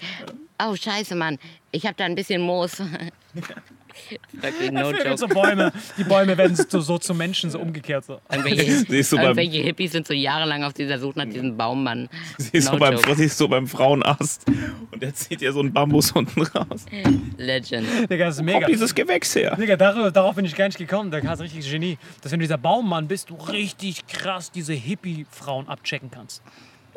[0.65, 1.37] Oh, scheiße, Mann.
[1.71, 2.81] Ich hab da ein bisschen Moos.
[4.71, 5.17] No joke.
[5.17, 5.71] so Bäume.
[5.97, 8.05] Die Bäume werden so, so zu Menschen, so umgekehrt.
[8.05, 8.19] So.
[8.31, 12.09] Irgendwelche, Siehst du beim- irgendwelche Hippies sind so jahrelang auf dieser Suche nach diesem Baummann.
[12.39, 14.45] Siehst No du beim, siehst du beim Frauenarzt
[14.91, 16.85] und der zieht dir so einen Bambus unten raus.
[17.37, 17.87] Legend.
[18.09, 18.59] Digga, das ist mega.
[18.61, 19.55] Kommt dieses Gewächs her.
[19.55, 21.11] Digga, darauf, darauf bin ich gar nicht gekommen.
[21.11, 21.97] Da hast du richtig Genie.
[22.21, 26.41] Dass wenn du dieser Baummann bist, du richtig krass diese Hippie-Frauen abchecken kannst.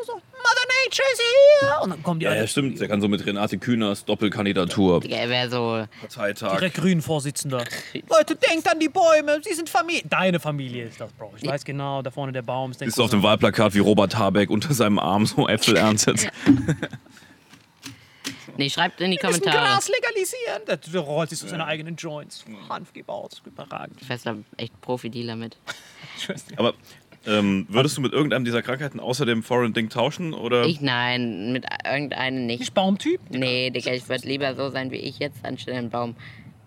[0.06, 1.20] So, Mother Nature ist
[1.60, 1.82] hier!
[1.82, 2.80] Und dann kommen die Ja, alle ja, stimmt.
[2.80, 5.84] Der kann so mit Renate Künast Doppelkandidatur, Digga, er wäre so.
[6.00, 6.52] Parteitag.
[6.58, 7.64] direkt Grünen-Vorsitzender.
[8.08, 10.04] Leute, denkt an die Bäume, sie sind Familie.
[10.08, 11.34] Deine Familie ist das, Bro.
[11.36, 13.80] Ich weiß genau, da vorne der Baum ist der Siehst du auf dem Wahlplakat, wie
[13.80, 16.28] Robert Habeck unter seinem Arm so Äpfel erntet.
[18.56, 19.66] Nee, schreibt in die müssen Kommentare.
[19.66, 20.62] Gras legalisieren.
[20.66, 22.44] Der, der rollt sich so seine eigenen Joints.
[22.68, 24.00] Hanf gebaut, überragend.
[24.08, 25.56] Da echt Profi-Dealer mit.
[26.56, 26.74] Aber
[27.26, 30.32] ähm, würdest du mit irgendeinem dieser Krankheiten außer dem Foreign Ding tauschen?
[30.34, 30.64] Oder?
[30.64, 32.60] Ich nein, mit irgendeinem nicht.
[32.60, 33.20] Nicht Baumtyp?
[33.30, 36.16] Nee, Digga, ich würde lieber so sein wie ich jetzt anstelle einen Baum.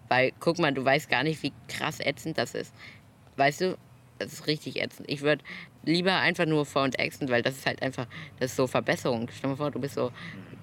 [0.07, 2.73] Weil, guck mal, du weißt gar nicht, wie krass ätzend das ist.
[3.37, 3.77] Weißt du,
[4.17, 5.09] das ist richtig ätzend.
[5.09, 5.43] Ich würde
[5.85, 8.07] lieber einfach nur vor und ätzend, weil das ist halt einfach,
[8.39, 9.27] das ist so Verbesserung.
[9.31, 10.11] Stell dir mal vor, du bist so,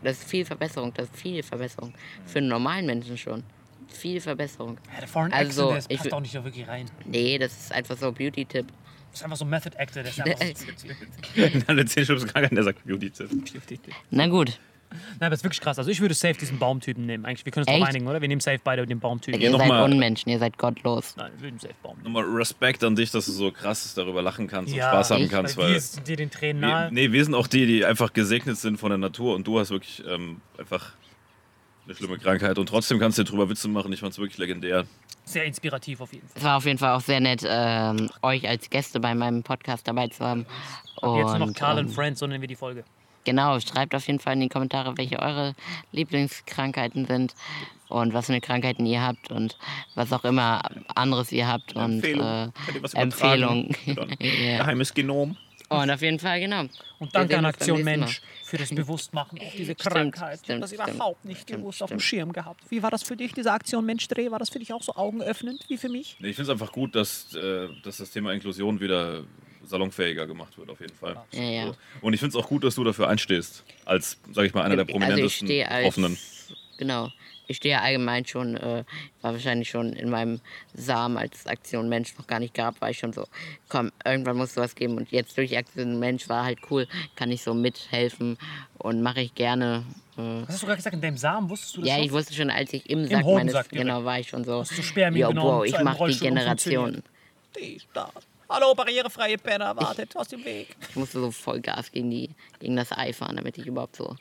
[0.02, 1.94] das ist viel Verbesserung, das ist viel Verbesserung.
[2.26, 3.44] Für einen normalen Menschen schon.
[3.88, 4.78] Viel Verbesserung.
[4.92, 6.86] Ja, der Foreign Also, der ich passt wü- auch nicht so wirklich rein.
[7.06, 8.66] Nee, das ist einfach so Beauty-Tipp.
[9.16, 10.38] Das ist einfach so ein Method Actor, der ist einfach
[11.56, 13.30] so Alle zehn schlimmsten Krankheiten, der sagt Beauty-Tipp.
[14.10, 14.58] Na gut.
[14.90, 15.78] Nein, aber das ist wirklich krass.
[15.78, 17.24] Also ich würde safe diesen Baumtypen nehmen.
[17.24, 17.88] Eigentlich, wir können uns drauf Echt?
[17.88, 18.20] einigen, oder?
[18.20, 19.40] Wir nehmen safe beide den Baumtypen.
[19.40, 21.14] Ihr seid mal- Unmenschen, ihr seid gottlos.
[21.16, 22.12] Nein, wir würden safe Baum nehmen.
[22.12, 25.30] Nochmal Respekt an dich, dass du so krass darüber lachen kannst und Spaß haben ich-
[25.30, 25.56] kannst.
[25.56, 26.92] Weil Weil wir sind dir den Tränen wir, nahe.
[26.92, 29.70] nee, wir sind auch die, die einfach gesegnet sind von der Natur und du hast
[29.70, 30.92] wirklich ähm, einfach
[31.86, 33.92] eine schlimme Krankheit und trotzdem kannst du dir drüber Witze machen.
[33.92, 34.84] Ich fand's wirklich legendär.
[35.24, 36.36] Sehr inspirativ auf jeden Fall.
[36.36, 39.86] Es war auf jeden Fall auch sehr nett, ähm, euch als Gäste bei meinem Podcast
[39.88, 40.46] dabei zu haben.
[41.00, 42.84] Und, Jetzt nur noch Carl ähm, and Friends, so nennen wir die Folge.
[43.24, 45.54] Genau, schreibt auf jeden Fall in die Kommentare, welche eure
[45.90, 47.34] Lieblingskrankheiten sind
[47.88, 49.58] und was für eine Krankheiten ihr habt und
[49.96, 50.62] was auch immer
[50.94, 52.52] anderes ihr habt und Empfehlung.
[52.94, 53.74] äh, Empfehlung.
[54.18, 55.36] Geheimes Genom.
[55.68, 56.64] Und auf jeden Fall, genau.
[56.98, 57.82] Und danke an Aktion.
[57.82, 60.38] Mensch für das Bewusstmachen auf diese Stimmt, Krankheit.
[60.38, 60.88] stimmt, das stimmt.
[60.88, 61.98] überhaupt nicht Stimmt, gewusst auf dem.
[62.00, 62.60] Schirm gehabt.
[62.70, 64.30] Wie war das für dich, diese Aktion Mensch Dreh?
[64.30, 66.16] War das für dich auch so augenöffnend wie für mich?
[66.20, 69.24] Nee, Ich finde es einfach gut, dass, äh, dass das Thema Inklusion wieder
[69.64, 71.16] salonfähiger gemacht wird, auf jeden Fall.
[71.32, 71.72] Ja, ja.
[72.00, 74.76] Und ich finde es auch gut, dass du dafür einstehst, als, sag ich mal, einer
[74.76, 76.16] der Also ich prominentesten als, Offenen.
[76.78, 77.10] genau,
[77.46, 78.84] ich stehe allgemein schon, äh,
[79.22, 80.40] war wahrscheinlich schon in meinem
[80.74, 83.26] Samen, als Aktion Mensch noch gar nicht gab, war ich schon so,
[83.68, 84.96] komm, irgendwann muss was geben.
[84.96, 88.36] Und jetzt durch Aktion Mensch war halt cool, kann ich so mithelfen
[88.78, 89.84] und mache ich gerne.
[90.18, 90.94] Äh, hast du gerade gesagt?
[90.94, 93.34] In deinem Samen wusstest du das ja, ich wusste schon, als ich im Sack Hodensack
[93.34, 93.70] meines, direkt.
[93.70, 97.02] genau, war ich schon so, Hast du Spermien yo, genommen, zu ich mache die Generation.
[97.58, 98.10] Die da.
[98.48, 100.76] Hallo, barrierefreie Penner, wartet aus dem Weg.
[100.88, 102.30] Ich musste so voll Gas gegen, die,
[102.60, 104.14] gegen das Ei fahren, damit ich überhaupt so.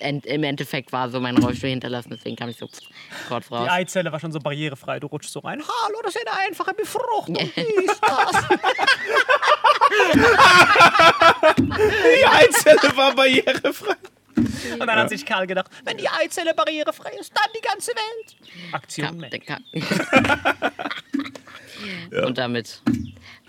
[0.00, 2.68] Im Endeffekt war so mein Rollstuhl hinterlassen, deswegen kam ich so
[3.28, 3.64] kurz raus.
[3.64, 5.00] Die Eizelle war schon so barrierefrei.
[5.00, 5.60] Du rutschst so rein.
[5.60, 7.36] Hallo, das ist eine einfache Befruchtung.
[7.54, 8.48] Wie ist das?
[11.78, 13.96] Die Eizelle war barrierefrei.
[14.72, 18.36] Und dann hat sich Karl gedacht, wenn die Eizelle barrierefrei ist, dann die ganze Welt.
[18.72, 19.44] Aktion Mensch.
[19.46, 19.64] kam.
[22.26, 22.82] Und damit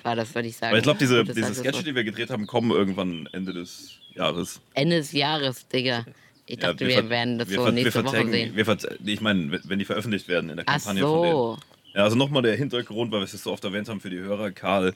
[0.03, 0.69] war das, würde ich sagen.
[0.71, 1.53] Aber ich glaube, diese, diese.
[1.55, 4.59] Sketche, die wir gedreht haben, kommen irgendwann Ende des Jahres.
[4.73, 6.05] Ende des Jahres, Digga.
[6.45, 8.55] Ich Ja, dachte, wir, ver- werden das wir so nächste wir Woche sehen.
[8.55, 11.57] Wir ich meine, wenn die veröffentlicht werden in der Ach Kampagne von so.
[11.57, 11.93] denen.
[11.95, 14.19] Ja, also nochmal der Hintergrund, weil wir es jetzt so oft erwähnt haben für die
[14.19, 14.51] Hörer.
[14.51, 14.93] Karl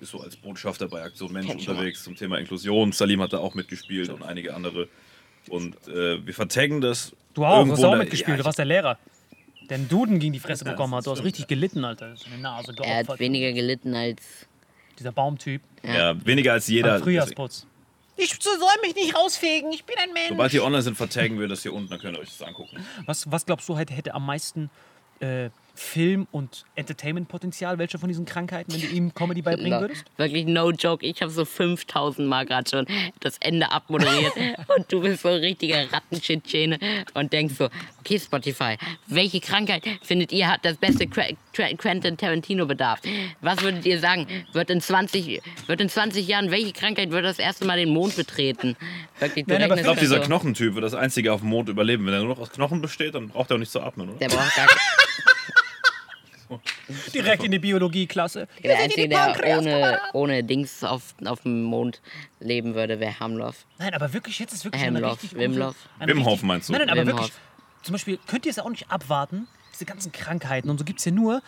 [0.00, 1.54] ist so als Botschafter bei Aktion Mensch mal.
[1.58, 2.92] unterwegs zum Thema Inklusion.
[2.92, 4.88] Salim hat da auch mitgespielt und einige andere.
[5.48, 7.12] Und äh, wir vertaggen das.
[7.34, 8.28] Du auch, du irgendwo hast auch in der- mitgespielt.
[8.30, 8.98] Ja, du warst der Lehrer.
[9.68, 11.06] Der einen Duden gegen die Fresse Ja, bekommen das hat.
[11.06, 11.46] Du hast richtig ja.
[11.48, 12.14] gelitten, Alter.
[12.26, 13.20] Eine Nase Er hat geopfert.
[13.20, 14.22] weniger gelitten als.
[14.98, 15.60] Dieser Baumtyp.
[15.82, 16.92] ja, weniger als jeder.
[16.94, 17.66] Beim Frühjahrsputz.
[18.16, 19.70] Ich soll mich nicht rausfegen.
[19.72, 20.28] Ich bin ein Mensch.
[20.30, 22.78] Sobald die online sind, vertaggen wir das hier unten, dann könnt ihr euch das angucken.
[23.04, 24.70] Was, was glaubst du, hätte, hätte am meisten
[25.20, 27.78] äh, Film- und Entertainment-Potenzial?
[27.78, 30.04] Welche von diesen Krankheiten, wenn du ihm Comedy beibringen No, würdest?
[30.16, 31.04] wirklich no joke.
[31.06, 32.86] Ich habe so 5000 Mal gerade schon
[33.20, 34.32] das Ende abmoderiert
[34.76, 36.78] und du bist so ein richtiger Rattenschittschäne
[37.14, 37.68] und denkst so,
[38.00, 41.20] okay Spotify, welche Krankheit findet ihr hat das beste Qu
[41.54, 43.00] Qu Quentin Tarantino bedarf?
[43.40, 44.26] Was würdet ihr sagen?
[44.52, 48.16] Wird in 20, wird in 20 Jahren, welche Krankheit wird das erste Mal den Mond
[48.16, 48.76] betreten?
[49.18, 52.04] Wirklich, Nein, Ich glaube, dann dieser so, Knochentyp wird das einzige auf dem Mond überleben.
[52.06, 54.18] Wenn er nur noch aus Knochen besteht, dann braucht er auch nicht zu atmen, oder?
[54.18, 54.66] Der braucht gar
[57.14, 58.48] Direkt in die Biologieklasse.
[58.62, 62.00] der Einzige, der ohne, ohne Dings auf, auf dem Mond
[62.40, 63.66] leben würde, wäre Hamloff.
[63.78, 65.76] Nein, aber wirklich, jetzt ist wirklich eine Hemloff, richtig Wimloff.
[65.76, 66.72] gute- eine Wim Hof richtig- meinst du?
[66.72, 67.28] Nein, nein, aber Wim wirklich.
[67.28, 67.40] Hof.
[67.82, 71.04] Zum Beispiel, könnt ihr es auch nicht abwarten, diese ganzen Krankheiten und so gibt es
[71.04, 71.42] ja nur.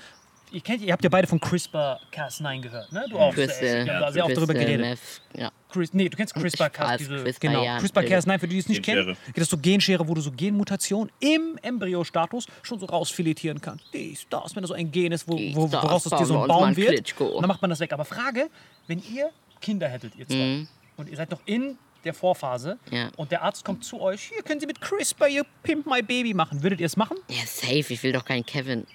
[0.51, 3.05] Ihr, kennt, ihr habt ja beide von CRISPR-Cas9 gehört, ne?
[3.11, 3.35] Du auch.
[3.35, 3.61] Sash.
[3.61, 4.99] Wir haben da sehr oft darüber Crystal geredet.
[5.35, 5.51] Meth, ja.
[5.71, 7.03] Chris, nee, du kennst CRISPR-Cas,
[7.41, 7.77] genau, ja.
[7.79, 9.14] CRISPR-Cas9, für die, die es nicht Genschere.
[9.14, 13.85] kennen, geht das so Genschere, wo du so Genmutationen im Embryostatus schon so rausfiletieren kannst.
[13.93, 16.27] Dies, das, wenn da so ein Gen ist, wo, wo, das, woraus es dir bauen
[16.27, 17.41] so ein Baum wird, Klitschko.
[17.41, 17.93] dann macht man das weg.
[17.93, 18.49] Aber Frage,
[18.87, 20.66] wenn ihr Kinder hättet, ihr zwei,
[20.97, 23.11] und ihr seid noch in der Vorphase Ja.
[23.16, 26.33] und der Arzt kommt zu euch, hier können Sie mit CRISPR Ihr Pimp My Baby
[26.33, 26.62] machen.
[26.62, 27.19] Würdet ihr es machen?
[27.29, 27.93] Ja, safe.
[27.93, 28.87] Ich will doch keinen Kevin.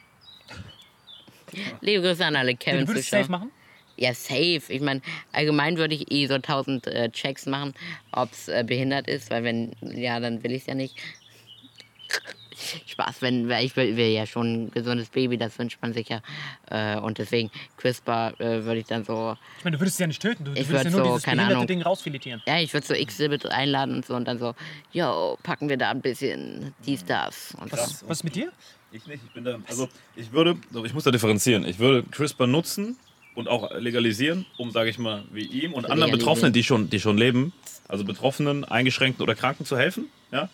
[1.81, 3.51] Liebe Grüße an alle Du Kevin würdest es safe machen?
[3.95, 4.61] Ja, safe.
[4.69, 7.73] Ich meine, allgemein würde ich eh so 1000 äh, Checks machen,
[8.11, 10.95] ob es äh, behindert ist, weil wenn, ja, dann will ich es ja nicht.
[12.85, 16.09] Spaß, wenn, weil ich will, will ja schon ein gesundes Baby, das wünscht man sich
[16.09, 16.21] ja.
[16.69, 20.07] Äh, und deswegen, CRISPR äh, würde ich dann so, Ich meine, du würdest es ja
[20.07, 20.45] nicht töten.
[20.45, 21.67] Du, du Ich würdest ja nur so, dieses keine behinderte Ahnung.
[21.67, 22.41] Ding rausfiletieren.
[22.45, 24.53] ja, ich würde so Exhibit einladen und so und dann so,
[24.91, 27.53] yo, packen wir da ein bisschen dies, das.
[27.59, 27.77] Und so.
[27.77, 28.51] Was, was ist mit dir?
[28.91, 29.57] Ich nicht, ich bin da.
[29.67, 31.65] Also, ich würde, ich muss da differenzieren.
[31.65, 32.97] Ich würde CRISPR nutzen
[33.35, 36.11] und auch legalisieren, um, sage ich mal, wie ihm und anderen.
[36.11, 37.53] Betroffenen, die schon, die schon leben,
[37.87, 40.09] also Betroffenen, Eingeschränkten oder Kranken zu helfen.
[40.31, 40.49] Ja?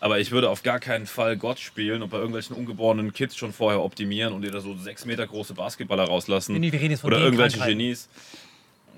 [0.00, 3.52] Aber ich würde auf gar keinen Fall Gott spielen und bei irgendwelchen ungeborenen Kids schon
[3.52, 6.54] vorher optimieren und dir da so sechs Meter große Basketballer rauslassen.
[7.04, 7.58] Oder irgendwelche.
[7.58, 8.08] Genies.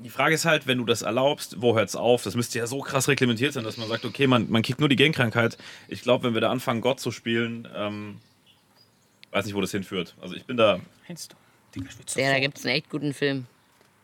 [0.04, 2.22] Die Frage ist halt, wenn du das erlaubst, wo hört's auf?
[2.22, 4.88] Das müsste ja so krass reglementiert sein, dass man sagt, okay, man, man kriegt nur
[4.88, 5.58] die Genkrankheit.
[5.88, 8.16] Ich glaube, wenn wir da anfangen, Gott zu spielen, ähm,
[9.30, 10.14] weiß nicht, wo das hinführt.
[10.20, 10.80] Also ich bin da.
[11.06, 11.36] Meinst du?
[11.74, 13.46] Ich Ja, da gibt es einen echt guten Film.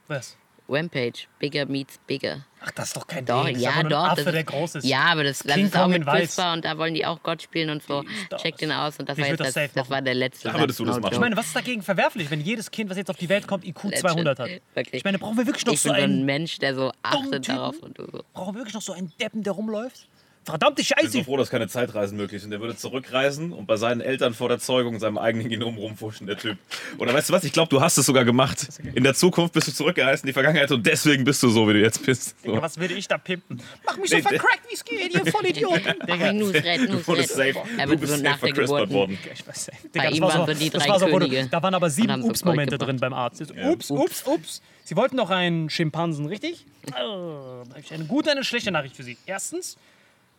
[0.08, 0.36] Was?
[0.68, 2.44] Rampage, Bigger Meets Bigger.
[2.60, 3.54] Ach, das ist doch kein Doch, Ding.
[3.54, 4.02] Das ist ja, doch.
[4.02, 4.84] Ein Affe, das der groß ist.
[4.84, 6.04] Ja, aber das, das King ist auch mit.
[6.04, 8.04] CRISPR und da wollen die auch Gott spielen und so.
[8.38, 10.52] Check den aus und das Ich war jetzt das das, safe das war der letzte.
[10.52, 11.12] Würdest du das machen.
[11.14, 13.64] Ich meine, was ist dagegen verwerflich, wenn jedes Kind, was jetzt auf die Welt kommt,
[13.64, 14.48] IQ 200 hat?
[14.74, 14.94] Wirklich.
[14.94, 16.92] Ich meine, brauchen wir wirklich noch Ich so bin so ein einen, Mensch, der so
[17.02, 18.24] achtet darauf und du so.
[18.32, 20.08] brauchen wir wirklich noch so einen Deppen, der rumläuft?
[20.46, 21.24] Verdammte Ich bin so Scheiße.
[21.24, 22.52] froh, dass keine Zeitreisen möglich sind.
[22.52, 26.28] Der würde zurückreisen und bei seinen Eltern vor der Zeugung in seinem eigenen Genom rumfuschen,
[26.28, 26.56] der Typ.
[26.98, 27.42] Oder weißt du was?
[27.42, 28.68] Ich glaube, du hast es sogar gemacht.
[28.94, 31.72] In der Zukunft bist du zurückgereist in die Vergangenheit und deswegen bist du so, wie
[31.72, 32.36] du jetzt bist.
[32.40, 32.48] So.
[32.50, 33.60] Digga, was würde ich da pimpen?
[33.84, 35.94] Mach mich so Nee, vercrackt, wie es geht, ihr Vollidioten.
[36.06, 37.54] Digga, Nusret, Du wurdest safe.
[37.76, 38.90] Er Du wird bist so safe nach der vercrispert Geburt.
[38.90, 39.18] worden.
[39.34, 39.66] Ich weiß.
[39.66, 41.90] Bei Digga, das ihm war waren so, die drei war so, Könige da waren aber
[41.90, 43.42] sieben Ups-Momente drin beim Arzt.
[43.64, 44.62] Ups, ups, ups.
[44.84, 46.64] Sie wollten doch einen Schimpansen, richtig?
[46.90, 49.16] Oh, da habe ich eine gute und eine schlechte Nachricht für Sie.
[49.26, 49.76] Erstens,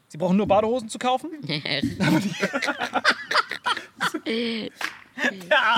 [0.10, 1.30] Sie brauchen nur Badehosen zu kaufen.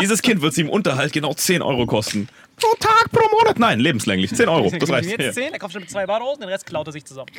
[0.01, 2.27] Dieses Kind wird sie im Unterhalt genau 10 Euro kosten.
[2.57, 3.57] Pro Tag, pro Monat.
[3.57, 4.35] Nein, lebenslänglich.
[4.35, 4.69] 10 Euro.
[4.69, 5.09] Das reicht.
[5.09, 5.31] Jetzt Ja.
[5.31, 7.31] 10, er kauft schon mit zwei Badehosen, den Rest klaut er sich zusammen.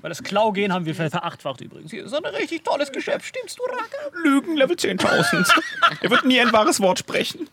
[0.00, 1.90] Weil das Klaugehen haben wir ver- verachtfacht übrigens.
[1.90, 4.16] Hier ist ein richtig tolles Geschäft, stimmst du, Racker?
[4.22, 5.50] Lügen, Level 10.000.
[6.00, 7.48] er wird nie ein wahres Wort sprechen.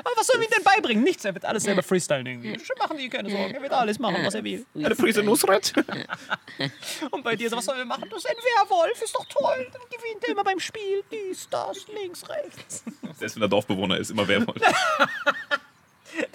[0.00, 1.04] Aber was sollen wir ihm denn beibringen?
[1.04, 2.58] Nichts, er wird alles selber freestylen irgendwie.
[2.78, 4.64] Machen Sie keine Sorgen, er wird alles machen, was er will.
[4.74, 5.72] Eine Prise Nusret.
[7.10, 8.08] Und bei dir, so, was sollen wir machen?
[8.10, 9.66] Das ist ein Werwolf, ist doch toll.
[9.72, 11.02] Dann gewinnt er immer beim Spiel.
[11.10, 12.84] Dies, das, links, rechts.
[13.18, 14.60] Selbst wenn er Dorfbewohner ist, immer Werwolf.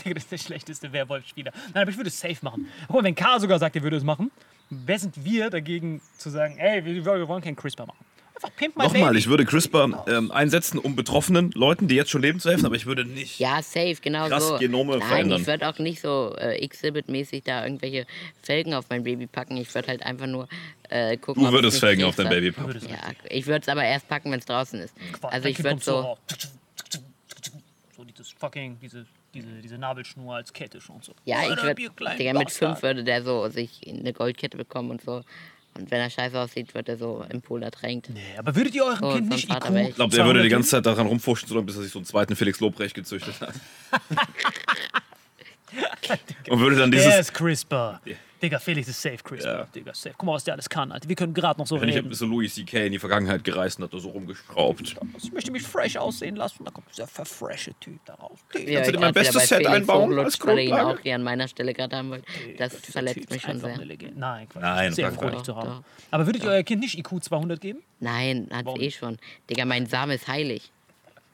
[0.04, 1.52] Das ist der schlechteste Werwolf-Spieler.
[1.74, 2.72] Nein, aber ich würde es safe machen.
[2.88, 4.32] Mal, wenn K sogar sagt, er würde es machen,
[4.70, 8.05] wer sind wir dagegen zu sagen, ey, wir, wir wollen keinen CRISPR machen?
[8.36, 9.20] Einfach pimp my Nochmal, baby.
[9.20, 12.76] ich würde CRISPR ähm, einsetzen, um betroffenen Leuten, die jetzt schon leben, zu helfen, aber
[12.76, 13.40] ich würde nicht.
[13.40, 14.58] Ja, safe, genau Krass so.
[14.58, 15.42] Genome Nein, verändern.
[15.42, 18.06] ich würde auch nicht so äh, Exhibit-mäßig da irgendwelche
[18.44, 19.56] Felgen auf mein Baby packen.
[19.58, 20.48] Ich würde halt einfach nur
[20.90, 22.30] äh, gucken, Du würdest Felgen auf dein.
[22.30, 22.78] Baby packen.
[22.90, 22.98] Ja,
[23.30, 24.94] ich würde es aber erst packen, wenn es draußen ist.
[25.14, 26.18] Quatsch, Also ich würde so.
[27.96, 31.14] So dieses fucking, diese, diese, diese Nabelschnur als Kette schon so.
[31.24, 35.24] ja, ich der würde, mit fünf würde der so sich eine Goldkette bekommen und so.
[35.78, 38.10] Und wenn er scheiße aussieht, wird er so im Pool ertränkt.
[38.10, 39.90] Nee, aber würdet ihr eurem Kind nicht Vater IQ.
[39.90, 42.00] Ich glaube, der würde die 200 ganze Zeit daran rumfuschen, solange bis er sich so
[42.00, 43.54] einen zweiten Felix Lobrecht gezüchtet hat.
[46.50, 47.20] Und würde dann Der dieses.
[47.20, 48.02] ist CRISPR.
[48.46, 49.48] Digga, Felix ist safe CRISPR.
[49.60, 49.64] Ja.
[49.74, 50.16] Digga, safe.
[50.18, 51.10] Guck mal, was der alles kann, Alter.
[51.10, 52.10] Wir können gerade noch so Wenn ich reden.
[52.10, 52.86] bis so Louis C.K.
[52.86, 54.96] in die Vergangenheit gereist und hat da so rumgeschraubt.
[55.22, 56.64] Ich möchte mich fresh aussehen lassen.
[56.64, 58.40] Da kommt dieser verfreshe Typ da raus.
[58.54, 61.00] Digga, Ja, du dir mein bestes Set Felix einbauen hochlutscht, als weil ihn Grundlage?
[61.00, 62.26] auch hier an meiner Stelle gerade haben wollte.
[62.58, 63.78] Das dieser verletzt Typ mich schon sehr.
[64.16, 64.62] Nein, Quatsch.
[64.62, 65.68] Nein, sehr froh, dich zu haben.
[65.70, 65.84] Doch.
[66.12, 67.80] Aber würdet ihr euer Kind nicht IQ 200 geben?
[68.00, 68.80] Nein, hat's Warum?
[68.82, 69.18] eh schon.
[69.50, 70.72] Digga, mein Same ist heilig.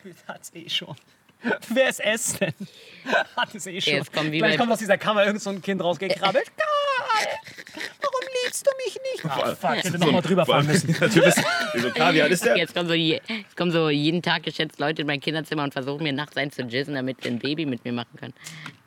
[0.27, 0.95] Hat's eh schon.
[1.69, 2.53] Wer ist es denn?
[3.35, 3.93] Hat es eh schon.
[3.93, 6.45] Jetzt kommen Gleich bei- kommt aus dieser Kammer irgend so ein Kind rausgekrabbelt.
[6.57, 7.27] Karl,
[8.01, 9.25] warum liebst du mich nicht?
[9.25, 10.87] Ah, fuck, ich hätte nochmal drüber fahren müssen.
[10.87, 12.57] bist, wieso, Karl, wie alt ist der?
[12.57, 15.73] Jetzt kommen, so je, jetzt kommen so jeden Tag geschätzt Leute in mein Kinderzimmer und
[15.73, 18.33] versuchen mir nachts einzujizzen, damit sie ein Baby mit mir machen können.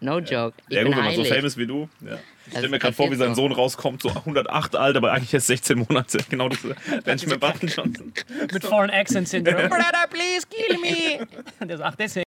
[0.00, 0.54] No joke.
[0.68, 1.88] Ich Ja, bin gut, wenn man so famous wie du.
[2.06, 2.18] Ja.
[2.46, 3.42] Ich stelle mir das gerade vor, wie sein so.
[3.42, 6.18] Sohn rauskommt, so 108 alt, aber eigentlich erst 16 Monate.
[6.28, 8.12] Genau diese Benjamin Button Johnson.
[8.52, 9.68] Mit Foreign Accent Syndrome.
[9.68, 11.26] Brother, please kill me.
[11.58, 12.24] Und der sagt, deswegen.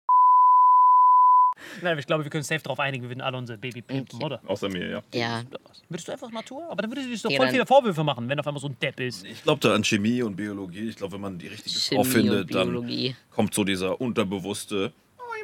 [1.81, 4.41] Nein, ich glaube, wir können safe darauf einigen, wir würden alle unser Baby pimpen, oder?
[4.45, 5.01] Außer mir, ja.
[5.13, 5.43] Ja,
[5.89, 6.63] Würdest du einfach Natur?
[6.69, 8.67] Aber dann würdest du dir doch Ja, voll viele Vorwürfe machen, wenn auf einmal so
[8.67, 9.23] ein Depp ist.
[9.25, 10.89] Ich glaube da an Chemie und Biologie.
[10.89, 13.15] Ich glaube, wenn man die richtige Frau Chemie findet, und dann Biologie.
[13.29, 14.91] kommt so dieser unterbewusste,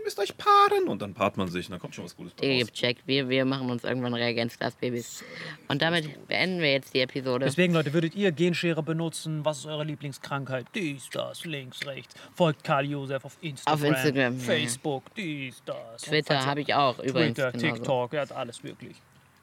[0.02, 0.88] ihr müsst euch paaren.
[0.88, 2.72] Und dann paart man sich und dann kommt schon was Gutes bei Digga, raus.
[2.72, 3.02] gecheckt.
[3.08, 5.24] Wir, wir machen uns irgendwann Reagenzglasbabys.
[5.68, 7.46] Und damit beenden wir jetzt die Episode.
[7.46, 9.46] Deswegen, Leute, würdet ihr Genschere benutzen?
[9.46, 10.66] Was ist eure Lieblingskrankheit?
[10.76, 12.16] Dies, das, links, rechts.
[12.36, 13.80] Folgt Karl Josef auf Instagram.
[13.80, 14.40] Auf Instagram, ja.
[14.44, 16.02] Facebook, dies, das.
[16.04, 17.36] Twitter habe ich auch übrigens.
[17.36, 17.76] Twitter, genauso.
[17.76, 18.98] TikTok, er hat alles wirklich.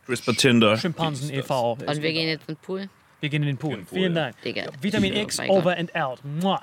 [0.06, 0.76] CRISPR Tinder.
[0.76, 1.72] Schimpansen e.V.
[1.72, 2.88] Und wir gehen jetzt in den Pool.
[3.20, 3.72] Wir gehen in den Pool.
[3.72, 4.22] In den Pool, Vielen ja.
[4.24, 4.42] Dank.
[4.42, 4.70] Digga.
[4.80, 5.48] Vitamin Oh X, Gott.
[5.50, 6.20] over and out.
[6.24, 6.62] Mua.